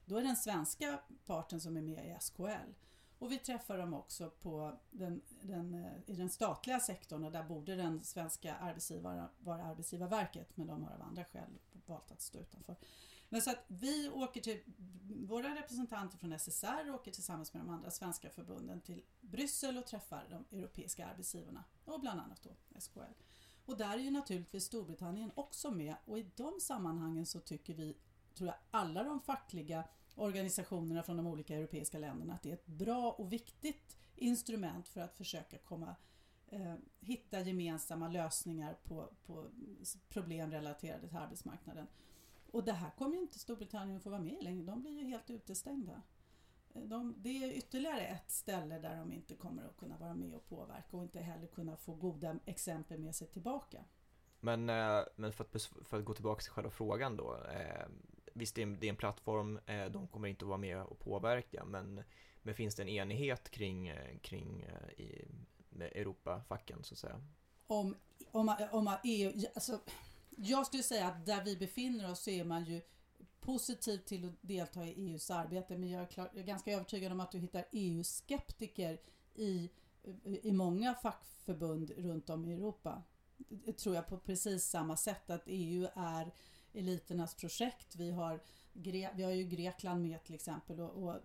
Då 0.04 0.16
är 0.16 0.22
den 0.22 0.36
svenska 0.36 0.98
parten 1.26 1.60
som 1.60 1.76
är 1.76 1.82
med 1.82 2.06
i 2.06 2.16
SKL. 2.20 2.72
Och 3.18 3.32
vi 3.32 3.38
träffar 3.38 3.78
dem 3.78 3.94
också 3.94 4.30
på 4.30 4.78
den, 4.90 5.20
den, 5.42 5.74
eh, 5.74 5.92
i 6.06 6.12
den 6.12 6.30
statliga 6.30 6.80
sektorn 6.80 7.24
och 7.24 7.32
där 7.32 7.42
borde 7.42 7.76
den 7.76 8.04
svenska 8.04 8.54
arbetsgivaren 8.54 9.28
vara 9.38 9.64
Arbetsgivarverket 9.64 10.56
men 10.56 10.66
de 10.66 10.82
har 10.82 10.92
av 10.94 11.02
andra 11.02 11.24
skäl 11.24 11.58
valt 11.86 12.12
att 12.12 12.20
stå 12.20 12.38
utanför. 12.38 12.76
Men 13.28 13.42
så 13.42 13.50
att 13.50 13.64
vi 13.66 14.10
åker 14.10 14.40
till, 14.40 14.60
våra 15.26 15.54
representanter 15.54 16.18
från 16.18 16.38
SSR 16.38 16.90
åker 16.94 17.10
tillsammans 17.10 17.54
med 17.54 17.62
de 17.62 17.70
andra 17.70 17.90
svenska 17.90 18.30
förbunden 18.30 18.80
till 18.80 19.02
Bryssel 19.20 19.78
och 19.78 19.86
träffar 19.86 20.26
de 20.30 20.56
europeiska 20.58 21.06
arbetsgivarna 21.06 21.64
och 21.84 22.00
bland 22.00 22.20
annat 22.20 22.42
då 22.42 22.80
SKL. 22.80 23.00
Och 23.64 23.76
där 23.76 23.92
är 23.92 24.02
ju 24.02 24.10
naturligtvis 24.10 24.64
Storbritannien 24.64 25.32
också 25.34 25.70
med 25.70 25.94
och 26.04 26.18
i 26.18 26.26
de 26.36 26.60
sammanhangen 26.60 27.26
så 27.26 27.40
tycker 27.40 27.74
vi, 27.74 27.96
tror 28.34 28.46
jag, 28.46 28.56
alla 28.70 29.04
de 29.04 29.20
fackliga 29.20 29.84
organisationerna 30.14 31.02
från 31.02 31.16
de 31.16 31.26
olika 31.26 31.56
europeiska 31.56 31.98
länderna 31.98 32.34
att 32.34 32.42
det 32.42 32.50
är 32.50 32.54
ett 32.54 32.66
bra 32.66 33.12
och 33.12 33.32
viktigt 33.32 33.96
instrument 34.16 34.88
för 34.88 35.00
att 35.00 35.16
försöka 35.16 35.58
komma 35.58 35.96
eh, 36.48 36.74
hitta 37.00 37.40
gemensamma 37.40 38.08
lösningar 38.08 38.78
på, 38.84 39.12
på 39.26 39.50
problem 40.08 40.50
relaterade 40.50 41.08
till 41.08 41.16
arbetsmarknaden. 41.16 41.86
Och 42.52 42.64
det 42.64 42.72
här 42.72 42.90
kommer 42.90 43.16
ju 43.16 43.22
inte 43.22 43.38
Storbritannien 43.38 43.96
att 43.96 44.02
få 44.02 44.10
vara 44.10 44.20
med 44.20 44.32
i 44.32 44.44
längre. 44.44 44.64
De 44.64 44.82
blir 44.82 44.92
ju 44.92 45.04
helt 45.04 45.30
utestängda. 45.30 46.02
De, 46.72 47.14
det 47.18 47.44
är 47.44 47.52
ytterligare 47.52 48.06
ett 48.06 48.30
ställe 48.30 48.78
där 48.78 48.96
de 48.96 49.12
inte 49.12 49.34
kommer 49.34 49.64
att 49.64 49.76
kunna 49.76 49.98
vara 49.98 50.14
med 50.14 50.34
och 50.34 50.48
påverka 50.48 50.96
och 50.96 51.02
inte 51.02 51.20
heller 51.20 51.46
kunna 51.46 51.76
få 51.76 51.94
goda 51.94 52.38
exempel 52.44 52.98
med 52.98 53.14
sig 53.14 53.28
tillbaka. 53.28 53.84
Men, 54.40 54.70
eh, 54.70 55.00
men 55.16 55.32
för, 55.32 55.44
att, 55.44 55.62
för 55.62 55.98
att 55.98 56.04
gå 56.04 56.14
tillbaka 56.14 56.42
till 56.42 56.50
själva 56.50 56.70
frågan 56.70 57.16
då. 57.16 57.34
Eh, 57.34 57.86
visst, 58.34 58.54
det 58.54 58.60
är, 58.60 58.66
en, 58.66 58.80
det 58.80 58.86
är 58.86 58.90
en 58.90 58.96
plattform, 58.96 59.60
eh, 59.66 59.86
de 59.86 60.08
kommer 60.08 60.28
inte 60.28 60.44
att 60.44 60.48
vara 60.48 60.58
med 60.58 60.82
och 60.82 60.98
påverka, 60.98 61.64
men, 61.64 62.02
men 62.42 62.54
finns 62.54 62.74
det 62.74 62.82
en 62.82 62.88
enighet 62.88 63.50
kring, 63.50 63.88
eh, 63.88 64.18
kring 64.18 64.62
eh, 64.62 65.00
i, 65.00 65.28
med 65.70 65.92
Europafacken 65.94 66.84
så 66.84 66.94
att 66.94 66.98
säga? 66.98 67.20
om, 67.70 67.96
om, 68.30 68.56
om 68.70 68.96
EU, 69.04 69.32
alltså, 69.54 69.80
jag 70.42 70.66
skulle 70.66 70.82
säga 70.82 71.06
att 71.06 71.26
där 71.26 71.44
vi 71.44 71.56
befinner 71.56 72.10
oss 72.10 72.22
så 72.22 72.30
är 72.30 72.44
man 72.44 72.64
ju 72.64 72.80
positiv 73.40 73.98
till 73.98 74.24
att 74.24 74.34
delta 74.40 74.86
i 74.86 75.08
EUs 75.08 75.30
arbete 75.30 75.78
men 75.78 75.90
jag 75.90 76.02
är, 76.02 76.06
klar, 76.06 76.30
jag 76.32 76.42
är 76.42 76.46
ganska 76.46 76.72
övertygad 76.72 77.12
om 77.12 77.20
att 77.20 77.32
du 77.32 77.38
hittar 77.38 77.64
EU-skeptiker 77.72 79.00
i, 79.34 79.70
i 80.42 80.52
många 80.52 80.94
fackförbund 80.94 81.90
runt 81.96 82.30
om 82.30 82.44
i 82.44 82.52
Europa. 82.52 83.02
Det 83.36 83.72
tror 83.72 83.94
jag 83.94 84.06
på 84.06 84.18
precis 84.18 84.64
samma 84.64 84.96
sätt 84.96 85.30
att 85.30 85.42
EU 85.46 85.88
är 85.94 86.34
eliternas 86.72 87.34
projekt. 87.34 87.96
Vi 87.96 88.10
har, 88.10 88.40
Gre- 88.72 89.10
vi 89.16 89.22
har 89.22 89.30
ju 89.30 89.44
Grekland 89.44 90.02
med 90.02 90.24
till 90.24 90.34
exempel 90.34 90.80
och, 90.80 91.02
och 91.02 91.20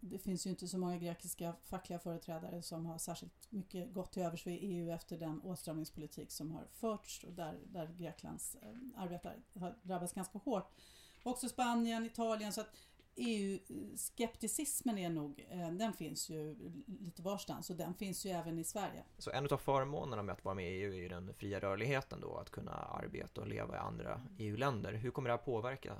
det 0.00 0.18
finns 0.18 0.46
ju 0.46 0.50
inte 0.50 0.68
så 0.68 0.78
många 0.78 0.96
grekiska 0.96 1.54
fackliga 1.64 1.98
företrädare 1.98 2.62
som 2.62 2.86
har 2.86 2.98
särskilt 2.98 3.52
mycket 3.52 3.94
gått 3.94 4.12
till 4.12 4.22
övers 4.22 4.42
för 4.42 4.50
EU 4.50 4.90
efter 4.90 5.18
den 5.18 5.40
åtstramningspolitik 5.40 6.30
som 6.30 6.50
har 6.50 6.66
förts 6.70 7.24
och 7.24 7.32
där, 7.32 7.58
där 7.66 7.86
Greklands 7.98 8.54
eh, 8.62 9.02
arbetare 9.02 9.42
har 9.54 9.78
drabbats 9.82 10.12
ganska 10.12 10.38
hårt. 10.38 10.72
Också 11.22 11.48
Spanien, 11.48 12.06
Italien 12.06 12.52
så 12.52 12.60
att 12.60 12.76
EU-skepticismen 13.16 14.98
är 14.98 15.10
nog, 15.10 15.46
eh, 15.50 15.70
den 15.70 15.92
finns 15.92 16.30
ju 16.30 16.56
lite 16.86 17.22
varstans 17.22 17.70
och 17.70 17.76
den 17.76 17.94
finns 17.94 18.26
ju 18.26 18.30
även 18.30 18.58
i 18.58 18.64
Sverige. 18.64 19.04
Så 19.18 19.30
en 19.30 19.48
av 19.50 19.56
förmånerna 19.56 20.22
med 20.22 20.32
att 20.32 20.44
vara 20.44 20.54
med 20.54 20.72
i 20.72 20.74
EU 20.74 20.92
är 20.92 20.96
ju 20.98 21.08
den 21.08 21.34
fria 21.34 21.60
rörligheten 21.60 22.20
då, 22.20 22.36
att 22.36 22.50
kunna 22.50 22.72
arbeta 22.72 23.40
och 23.40 23.48
leva 23.48 23.76
i 23.76 23.78
andra 23.78 24.22
EU-länder. 24.38 24.92
Hur 24.92 25.10
kommer 25.10 25.28
det 25.28 25.32
här 25.36 25.44
påverka? 25.44 25.96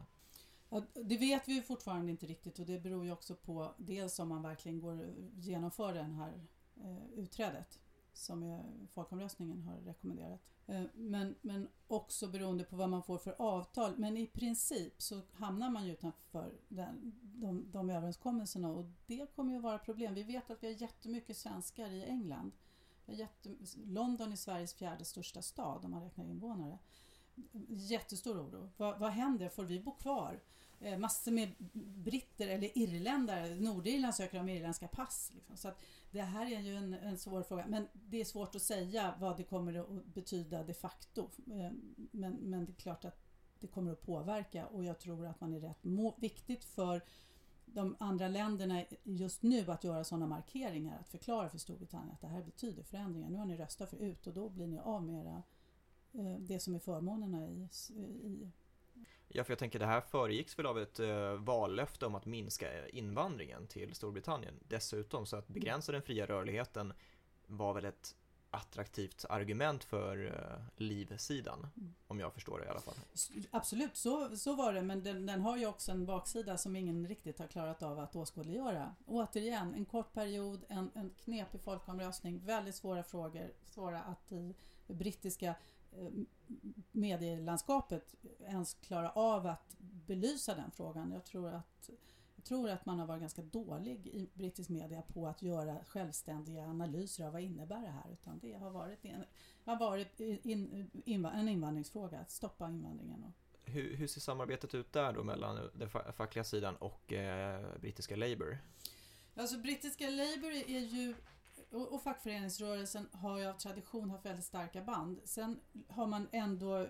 Ja, 0.71 0.83
det 0.95 1.17
vet 1.17 1.49
vi 1.49 1.55
ju 1.55 1.63
fortfarande 1.63 2.11
inte 2.11 2.27
riktigt 2.27 2.59
och 2.59 2.67
det 2.67 2.79
beror 2.79 3.05
ju 3.05 3.13
också 3.13 3.35
på 3.35 3.75
dels 3.79 4.19
om 4.19 4.29
man 4.29 4.43
verkligen 4.43 4.81
går 4.81 5.15
genomför 5.37 5.95
det 5.95 6.03
här 6.03 6.41
eh, 6.77 7.13
utträdet 7.15 7.81
som 8.13 8.63
folkomröstningen 8.93 9.63
har 9.63 9.77
rekommenderat. 9.77 10.41
Eh, 10.71 10.83
men, 10.95 11.35
men 11.41 11.69
också 11.87 12.29
beroende 12.29 12.65
på 12.65 12.77
vad 12.77 12.89
man 12.89 13.03
får 13.03 13.19
för 13.19 13.35
avtal. 13.39 13.95
Men 13.97 14.17
i 14.17 14.27
princip 14.27 15.03
så 15.03 15.21
hamnar 15.33 15.71
man 15.71 15.87
ju 15.87 15.93
utanför 15.93 16.53
den, 16.69 17.13
de, 17.23 17.71
de 17.73 17.91
överenskommelserna 17.91 18.71
och 18.71 18.85
det 19.07 19.27
kommer 19.35 19.53
ju 19.53 19.57
att 19.57 19.63
vara 19.63 19.79
problem. 19.79 20.15
Vi 20.15 20.23
vet 20.23 20.51
att 20.51 20.63
vi 20.63 20.67
har 20.67 20.83
jättemycket 20.83 21.37
svenskar 21.37 21.91
i 21.91 22.05
England. 22.05 22.53
Jätte, 23.07 23.55
London 23.85 24.33
är 24.33 24.37
Sveriges 24.37 24.75
fjärde 24.75 25.05
största 25.05 25.43
stad 25.43 25.85
om 25.85 25.91
man 25.91 26.03
räknar 26.03 26.25
invånare. 26.25 26.79
Jättestor 27.69 28.41
oro. 28.41 28.71
Vad, 28.77 28.99
vad 28.99 29.11
händer? 29.11 29.49
Får 29.49 29.65
vi 29.65 29.81
bo 29.81 29.95
kvar? 29.95 30.41
Eh, 30.81 30.99
massor 30.99 31.33
med 31.33 31.53
britter 31.73 32.49
eller 32.49 32.79
irländare, 32.79 33.55
Nordirland 33.55 34.15
söker 34.15 34.41
om 34.41 34.49
irländska 34.49 34.89
pass. 34.89 35.33
Liksom. 35.35 35.57
Så 35.57 35.69
att 35.69 35.81
det 36.11 36.23
här 36.23 36.47
är 36.47 36.61
ju 36.61 36.77
en, 36.77 36.95
en 36.95 37.19
svår 37.19 37.43
fråga. 37.43 37.67
Men 37.69 37.89
det 37.93 38.21
är 38.21 38.25
svårt 38.25 38.55
att 38.55 38.63
säga 38.63 39.15
vad 39.21 39.37
det 39.37 39.45
kommer 39.45 39.75
att 39.75 40.05
betyda 40.05 40.63
de 40.65 40.75
facto. 40.75 41.31
Eh, 41.47 41.71
men, 42.11 42.33
men 42.33 42.65
det 42.65 42.73
är 42.73 42.75
klart 42.75 43.05
att 43.05 43.21
det 43.61 43.67
kommer 43.67 43.93
att 43.93 44.03
påverka 44.03 44.67
och 44.67 44.85
jag 44.85 44.99
tror 44.99 45.27
att 45.27 45.41
man 45.41 45.55
är 45.55 45.61
rätt 45.61 45.85
må- 45.85 46.17
viktigt 46.19 46.65
för 46.65 47.05
de 47.65 47.97
andra 47.99 48.29
länderna 48.29 48.85
just 49.03 49.43
nu 49.43 49.71
att 49.71 49.85
göra 49.85 50.05
sådana 50.05 50.27
markeringar, 50.27 50.99
att 50.99 51.09
förklara 51.09 51.49
för 51.49 51.59
Storbritannien 51.59 52.15
att 52.15 52.21
det 52.21 52.27
här 52.27 52.43
betyder 52.43 52.83
förändringar. 52.83 53.31
Nu 53.31 53.39
har 53.39 53.47
ni 53.47 53.57
röstat 53.57 53.91
för 53.91 53.97
ut 53.97 54.27
och 54.27 54.35
då 54.35 54.49
blir 54.49 54.67
ni 54.67 54.79
av 54.79 55.03
med 55.03 55.27
era, 55.27 55.43
eh, 56.13 56.41
det 56.41 56.61
som 56.61 56.75
är 56.75 56.79
förmånerna 56.79 57.47
i, 57.47 57.69
i 57.97 58.51
Ja, 59.33 59.45
för 59.45 59.53
jag 59.53 59.59
tänker 59.59 59.79
det 59.79 59.87
här 59.87 60.01
föregicks 60.01 60.59
väl 60.59 60.67
av 60.67 60.79
ett 60.79 61.01
eh, 61.01 61.33
vallöfte 61.33 62.07
om 62.07 62.15
att 62.15 62.27
minska 62.27 62.73
eh, 62.73 62.99
invandringen 62.99 63.67
till 63.67 63.95
Storbritannien 63.95 64.55
dessutom, 64.69 65.27
så 65.27 65.37
att 65.37 65.49
begränsa 65.49 65.93
den 65.93 66.03
fria 66.03 66.27
rörligheten 66.27 66.93
var 67.47 67.75
väl 67.75 67.85
ett 67.85 68.17
attraktivt 68.51 69.25
argument 69.29 69.85
för 69.85 70.27
eh, 70.27 70.65
livsidan, 70.77 71.67
Mm. 71.77 71.95
om 72.07 72.21
jag 72.21 72.35
förstår 72.35 72.59
det 72.59 72.65
i 72.65 72.69
alla 72.69 72.81
fall. 72.81 72.95
Absolut, 73.51 73.97
så, 73.97 74.37
så 74.37 74.55
var 74.55 74.73
det, 74.73 74.83
men 74.83 75.03
den, 75.03 75.27
den 75.27 75.41
har 75.41 75.57
ju 75.57 75.67
också 75.67 75.93
en 75.93 76.07
baksida 76.07 76.59
som 76.59 76.77
ingen 76.77 77.09
riktigt 77.09 77.39
har 77.39 77.47
klarat 77.47 77.83
av 77.83 77.99
att 77.99 78.17
åskådliggöra. 78.17 78.95
Återigen, 79.07 79.75
en 79.75 79.85
kort 79.85 80.13
period, 80.13 80.65
en, 80.69 80.91
en 80.95 81.11
knepig 81.11 81.61
folkomröstning, 81.61 82.41
väldigt 82.45 82.75
svåra 82.75 83.03
frågor, 83.03 83.53
svåra 83.65 84.01
att 84.01 84.33
i 84.33 84.55
brittiska 84.87 85.55
medielandskapet 86.93 88.15
ens 88.41 88.75
klara 88.75 89.11
av 89.11 89.47
att 89.47 89.77
belysa 90.07 90.55
den 90.55 90.71
frågan. 90.71 91.13
Jag 91.13 91.25
tror 91.25 91.49
att 91.49 91.91
jag 92.37 92.45
tror 92.45 92.71
att 92.71 92.87
man 92.87 92.99
har 92.99 93.07
varit 93.07 93.21
ganska 93.21 93.43
dålig 93.43 94.07
i 94.07 94.29
brittisk 94.35 94.71
media 94.71 95.03
på 95.03 95.27
att 95.27 95.43
göra 95.43 95.85
självständiga 95.85 96.65
analyser 96.67 97.27
av 97.27 97.33
vad 97.33 97.43
innebär 97.43 97.81
det 97.83 97.89
här. 97.89 98.13
Utan 98.13 98.39
det 98.39 98.53
har 98.53 98.71
varit, 98.71 99.05
en, 99.05 99.25
har 99.65 99.79
varit 99.79 100.21
in, 100.21 100.89
in, 101.05 101.25
en 101.25 101.49
invandringsfråga, 101.49 102.19
att 102.19 102.31
stoppa 102.31 102.69
invandringen. 102.71 103.25
Och, 103.25 103.33
Hur, 103.65 103.97
hur 103.97 104.07
ser 104.07 104.21
samarbetet 104.21 104.75
ut 104.75 104.93
där 104.93 105.13
då 105.13 105.25
mellan 105.25 105.71
den 105.75 105.89
fa- 105.89 106.13
fackliga 106.13 106.45
sidan 106.45 106.77
och 106.77 107.13
eh, 107.13 107.79
brittiska 107.81 108.17
Labour? 108.17 108.59
Alltså 109.35 109.59
brittiska 109.59 110.11
Labour 110.11 110.53
är 110.53 110.81
ju 110.81 111.15
och, 111.71 111.93
och 111.93 112.03
fackföreningsrörelsen 112.03 113.09
har 113.13 113.39
ju 113.39 113.47
av 113.47 113.55
tradition 113.55 114.11
haft 114.11 114.27
väldigt 114.27 114.45
starka 114.45 114.83
band. 114.83 115.21
Sen 115.25 115.61
har 115.89 116.07
man 116.07 116.29
ändå 116.33 116.87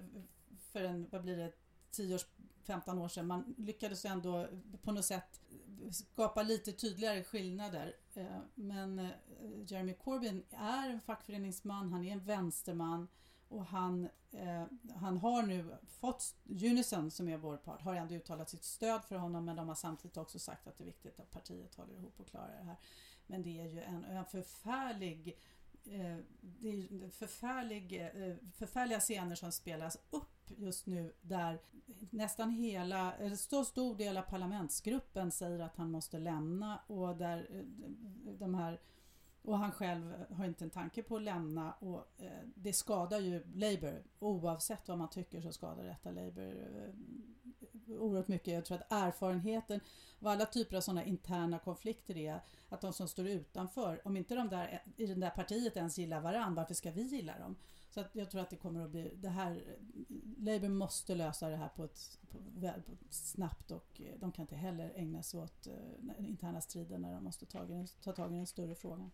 för 0.72 0.84
en, 0.84 1.06
vad 1.10 1.22
blir 1.22 1.36
det, 1.36 1.52
10 1.90 2.14
års, 2.14 2.26
15 2.66 2.98
år 2.98 3.08
sedan, 3.08 3.26
man 3.26 3.54
lyckades 3.58 4.04
ändå 4.04 4.48
på 4.82 4.92
något 4.92 5.04
sätt 5.04 5.40
skapa 5.90 6.42
lite 6.42 6.72
tydligare 6.72 7.24
skillnader. 7.24 7.96
Eh, 8.14 8.38
men 8.54 8.98
eh, 8.98 9.10
Jeremy 9.66 9.94
Corbyn 9.94 10.44
är 10.50 10.90
en 10.90 11.00
fackföreningsman, 11.00 11.92
han 11.92 12.04
är 12.04 12.12
en 12.12 12.24
vänsterman 12.24 13.08
och 13.48 13.64
han, 13.64 14.08
eh, 14.32 14.64
han 14.96 15.18
har 15.18 15.42
nu 15.42 15.76
fått, 15.88 16.34
Unison 16.44 17.10
som 17.10 17.28
är 17.28 17.36
vår 17.36 17.56
part, 17.56 17.82
har 17.82 17.94
ändå 17.94 18.14
uttalat 18.14 18.50
sitt 18.50 18.64
stöd 18.64 19.04
för 19.04 19.16
honom 19.16 19.44
men 19.44 19.56
de 19.56 19.68
har 19.68 19.74
samtidigt 19.74 20.16
också 20.16 20.38
sagt 20.38 20.66
att 20.66 20.76
det 20.76 20.84
är 20.84 20.86
viktigt 20.86 21.20
att 21.20 21.30
partiet 21.30 21.74
håller 21.74 21.94
ihop 21.94 22.20
och 22.20 22.28
klarar 22.28 22.56
det 22.58 22.64
här. 22.64 22.76
Men 23.30 23.42
det 23.42 23.60
är 23.60 23.66
ju 23.66 23.80
en, 23.80 24.04
en 24.04 24.24
förfärlig 24.24 25.38
eh, 25.84 26.16
det 26.40 26.68
är 26.68 27.10
förfärlig, 27.10 28.00
eh, 28.00 28.36
förfärliga 28.54 29.00
scener 29.00 29.34
som 29.34 29.52
spelas 29.52 29.98
upp 30.10 30.50
just 30.56 30.86
nu 30.86 31.12
där 31.20 31.60
nästan 32.10 32.50
hela, 32.50 33.14
eller 33.14 33.36
så 33.36 33.64
stor 33.64 33.96
del 33.96 34.16
av 34.16 34.22
parlamentsgruppen 34.22 35.30
säger 35.30 35.58
att 35.58 35.76
han 35.76 35.90
måste 35.90 36.18
lämna 36.18 36.80
och 36.86 37.16
där 37.16 37.48
eh, 37.50 37.64
de 38.38 38.54
här 38.54 38.80
och 39.42 39.58
han 39.58 39.72
själv 39.72 40.24
har 40.30 40.44
inte 40.44 40.64
en 40.64 40.70
tanke 40.70 41.02
på 41.02 41.16
att 41.16 41.22
lämna 41.22 41.72
och 41.72 42.12
det 42.54 42.72
skadar 42.72 43.18
ju 43.18 43.44
Labour. 43.54 44.02
Oavsett 44.18 44.88
vad 44.88 44.98
man 44.98 45.10
tycker 45.10 45.40
så 45.40 45.52
skadar 45.52 45.84
detta 45.84 46.10
Labour 46.10 46.92
oerhört 47.98 48.29
mycket. 48.29 48.55
Jag 48.55 48.64
tror 48.64 48.79
att 48.79 48.92
erfarenheten 48.92 49.81
av 50.20 50.26
alla 50.26 50.46
typer 50.46 50.76
av 50.76 50.81
sådana 50.81 51.05
interna 51.05 51.59
konflikter 51.59 52.16
är 52.16 52.40
att 52.68 52.81
de 52.81 52.92
som 52.92 53.09
står 53.09 53.26
utanför, 53.26 54.00
om 54.05 54.16
inte 54.16 54.35
de 54.35 54.48
där 54.48 54.83
i 54.96 55.07
det 55.07 55.14
där 55.14 55.31
partiet 55.31 55.76
ens 55.76 55.98
gillar 55.98 56.20
varandra, 56.20 56.62
varför 56.62 56.74
ska 56.74 56.90
vi 56.90 57.03
gilla 57.03 57.38
dem? 57.38 57.57
Så 57.90 58.00
att 58.00 58.09
jag 58.12 58.31
tror 58.31 58.40
att 58.40 58.50
det 58.50 58.57
kommer 58.57 58.85
att 58.85 58.90
bli 58.90 59.12
det 59.14 59.29
här. 59.29 59.62
Labour 60.38 60.68
måste 60.68 61.14
lösa 61.14 61.48
det 61.48 61.57
här 61.57 61.68
på 61.68 61.85
ett, 61.85 62.18
på, 62.31 62.38
på 62.61 62.92
ett 62.92 63.14
snabbt 63.14 63.70
och 63.70 64.00
eh, 64.00 64.18
de 64.20 64.33
kan 64.33 64.42
inte 64.42 64.57
heller 64.57 64.92
ägna 64.96 65.22
sig 65.22 65.40
åt 65.40 65.66
uh, 65.66 66.29
interna 66.29 66.61
strider 66.61 66.98
när 66.98 67.14
de 67.14 67.24
måste 67.24 67.46
ta, 67.46 67.66
ta 68.03 68.12
tag 68.12 68.33
i 68.33 68.37
den 68.37 68.46
större 68.46 68.74
frågan. 68.74 69.11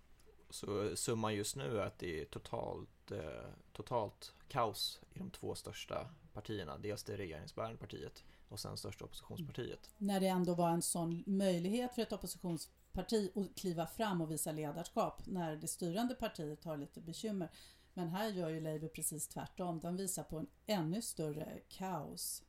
Så 0.51 0.97
summan 0.97 1.35
just 1.35 1.57
nu 1.57 1.79
är 1.79 1.87
att 1.87 1.99
det 1.99 2.21
är 2.21 2.25
totalt, 2.25 3.11
eh, 3.11 3.51
totalt 3.73 4.35
kaos 4.49 5.01
i 5.15 5.19
de 5.19 5.31
två 5.31 5.55
största 5.55 6.09
partierna. 6.33 6.79
Dels 6.79 7.05
det 7.05 7.17
regeringsbärande 7.17 7.79
partiet 7.79 8.25
och 8.49 8.61
sen 8.61 8.77
största 8.77 9.05
oppositionspartiet. 9.05 9.91
När 9.99 10.21
det 10.21 10.27
ändå 10.27 10.55
var 10.55 10.71
en 10.71 10.83
sån 10.83 11.23
möjlighet 11.27 11.95
för 11.95 12.03
ett 12.03 12.13
oppositionsparti 12.13 13.33
att 13.35 13.55
kliva 13.61 13.87
fram 13.87 14.21
och 14.21 14.31
visa 14.31 14.53
ledarskap 14.53 15.27
när 15.27 15.57
det 15.57 15.69
styrande 15.69 16.15
partiet 16.15 16.65
har 16.65 16.77
lite 16.77 17.01
bekymmer. 17.01 17.51
Men 17.95 18.09
här 18.09 18.29
gör 18.29 18.49
ju 18.49 18.61
Labour 18.61 18.89
precis 18.89 19.29
tvärtom. 19.29 19.81
De 19.81 19.97
visar 19.97 20.23
på 20.23 20.39
en 20.39 20.47
ännu 20.67 21.03
större 21.03 21.61
kaos. 21.69 22.43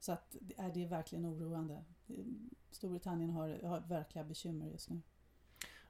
Så 0.00 0.12
att 0.12 0.36
är 0.56 0.70
det 0.74 0.82
är 0.84 0.88
verkligen 0.88 1.26
oroande. 1.26 1.84
Storbritannien 2.70 3.30
har, 3.30 3.62
har 3.62 3.80
verkliga 3.80 4.24
bekymmer 4.24 4.66
just 4.66 4.90
nu. 4.90 5.02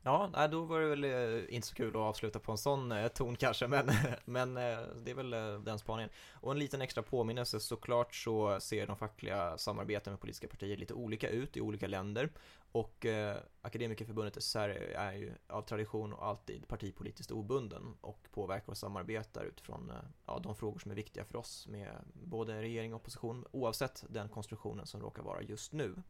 Ja, 0.02 0.30
nej, 0.32 0.48
då 0.48 0.64
var 0.64 0.80
det 0.80 0.88
väl 0.88 1.04
eh, 1.04 1.54
inte 1.54 1.66
så 1.68 1.74
kul 1.74 1.88
att 1.88 1.96
avsluta 1.96 2.38
på 2.38 2.52
en 2.52 2.58
sån 2.58 2.92
eh, 2.92 3.08
ton 3.08 3.36
kanske, 3.36 3.68
men, 3.68 3.90
men 4.24 4.56
eh, 4.56 4.78
det 5.02 5.10
är 5.10 5.14
väl 5.14 5.30
den 5.64 5.78
spaningen. 5.78 6.10
Och 6.32 6.52
en 6.52 6.58
liten 6.58 6.82
extra 6.82 7.02
påminnelse, 7.02 7.60
såklart 7.60 8.14
så 8.14 8.60
ser 8.60 8.86
de 8.86 8.96
fackliga 8.96 9.58
samarbeten 9.58 10.12
med 10.12 10.20
politiska 10.20 10.48
partier 10.48 10.76
lite 10.76 10.94
olika 10.94 11.28
ut 11.28 11.56
i 11.56 11.60
olika 11.60 11.86
länder. 11.86 12.30
Och 12.72 13.06
eh, 13.06 13.36
Akademikerförbundet 13.62 14.42
SR 14.42 14.68
är 14.94 15.12
ju 15.12 15.32
av 15.48 15.62
tradition 15.62 16.12
och 16.12 16.26
alltid 16.26 16.68
partipolitiskt 16.68 17.32
obunden 17.32 17.96
och 18.00 18.28
påverkar 18.30 18.72
och 18.72 18.78
samarbetar 18.78 19.44
utifrån 19.44 19.90
eh, 19.90 19.96
ja, 20.26 20.38
de 20.38 20.54
frågor 20.54 20.78
som 20.78 20.90
är 20.90 20.94
viktiga 20.94 21.24
för 21.24 21.36
oss 21.36 21.66
med 21.68 21.88
både 22.12 22.62
regering 22.62 22.94
och 22.94 23.00
opposition 23.00 23.44
oavsett 23.50 24.04
den 24.08 24.28
konstruktionen 24.28 24.86
som 24.86 25.00
råkar 25.00 25.22
vara 25.22 25.42
just 25.42 25.72
nu. 25.72 26.02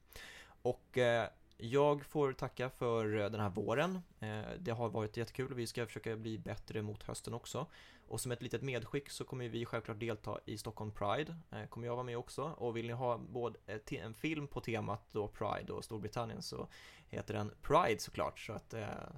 Och 0.63 0.99
eh, 0.99 1.29
jag 1.63 2.05
får 2.05 2.33
tacka 2.33 2.71
för 2.71 3.17
eh, 3.17 3.31
den 3.31 3.41
här 3.41 3.51
våren. 3.51 4.03
Eh, 4.21 4.43
det 4.59 4.71
har 4.71 4.89
varit 4.89 5.17
jättekul 5.17 5.53
och 5.53 5.59
vi 5.59 5.67
ska 5.67 5.87
försöka 5.87 6.17
bli 6.17 6.39
bättre 6.39 6.83
mot 6.83 7.03
hösten 7.03 7.35
också. 7.35 7.67
Och 8.09 8.21
som 8.21 8.33
ett 8.33 8.43
litet 8.43 8.63
medskick 8.63 9.11
så 9.11 9.25
kommer 9.25 9.49
vi 9.49 9.65
självklart 9.65 10.01
delta 10.01 10.39
i 10.45 10.59
Stockholm 10.59 10.93
Pride. 10.93 11.37
Eh, 11.51 11.67
kommer 11.67 11.87
jag 11.87 11.95
vara 11.95 12.05
med 12.05 12.19
också. 12.19 12.43
Och 12.43 12.77
vill 12.77 12.87
ni 12.87 12.93
ha 12.93 13.19
både 13.19 13.59
en 13.91 14.15
film 14.15 14.47
på 14.47 14.61
temat 14.61 15.09
då 15.13 15.29
Pride 15.29 15.73
och 15.73 15.85
Storbritannien 15.85 16.43
så 16.43 16.69
heter 17.09 17.35
den 17.35 17.53
Pride 17.63 18.01
såklart. 18.01 18.39
Så 18.39 18.53
att 18.53 18.75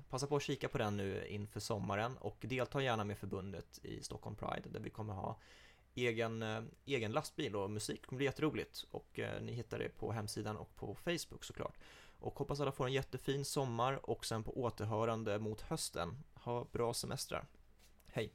passa 0.09 0.27
på 0.27 0.37
att 0.37 0.43
kika 0.43 0.69
på 0.69 0.79
den 0.79 0.97
nu 0.97 1.27
inför 1.27 1.61
sommaren 1.61 2.17
och 2.17 2.37
delta 2.41 2.83
gärna 2.83 3.05
med 3.05 3.19
förbundet 3.19 3.81
i 3.83 4.03
Stockholm 4.03 4.37
Pride 4.37 4.69
där 4.69 4.81
vi 4.81 4.91
kommer 4.91 5.15
ha 5.15 5.39
egen, 5.95 6.45
egen 6.85 7.13
lastbil 7.13 7.57
och 7.57 7.71
musik. 7.71 8.01
Det 8.01 8.07
kommer 8.07 8.17
bli 8.17 8.27
jätteroligt 8.27 8.85
och 8.91 9.21
ni 9.41 9.53
hittar 9.53 9.79
det 9.79 9.89
på 9.89 10.13
hemsidan 10.13 10.57
och 10.57 10.77
på 10.77 10.95
Facebook 10.95 11.45
såklart. 11.45 11.75
Och 12.23 12.39
hoppas 12.39 12.61
alla 12.61 12.73
får 12.73 12.87
en 12.87 12.93
jättefin 12.93 13.45
sommar 13.45 14.11
och 14.11 14.25
sen 14.27 14.45
på 14.45 14.61
återhörande 14.61 15.39
mot 15.39 15.61
hösten. 15.61 16.23
Ha 16.35 16.67
bra 16.73 16.95
semestrar. 16.95 17.47
Hej! 18.07 18.33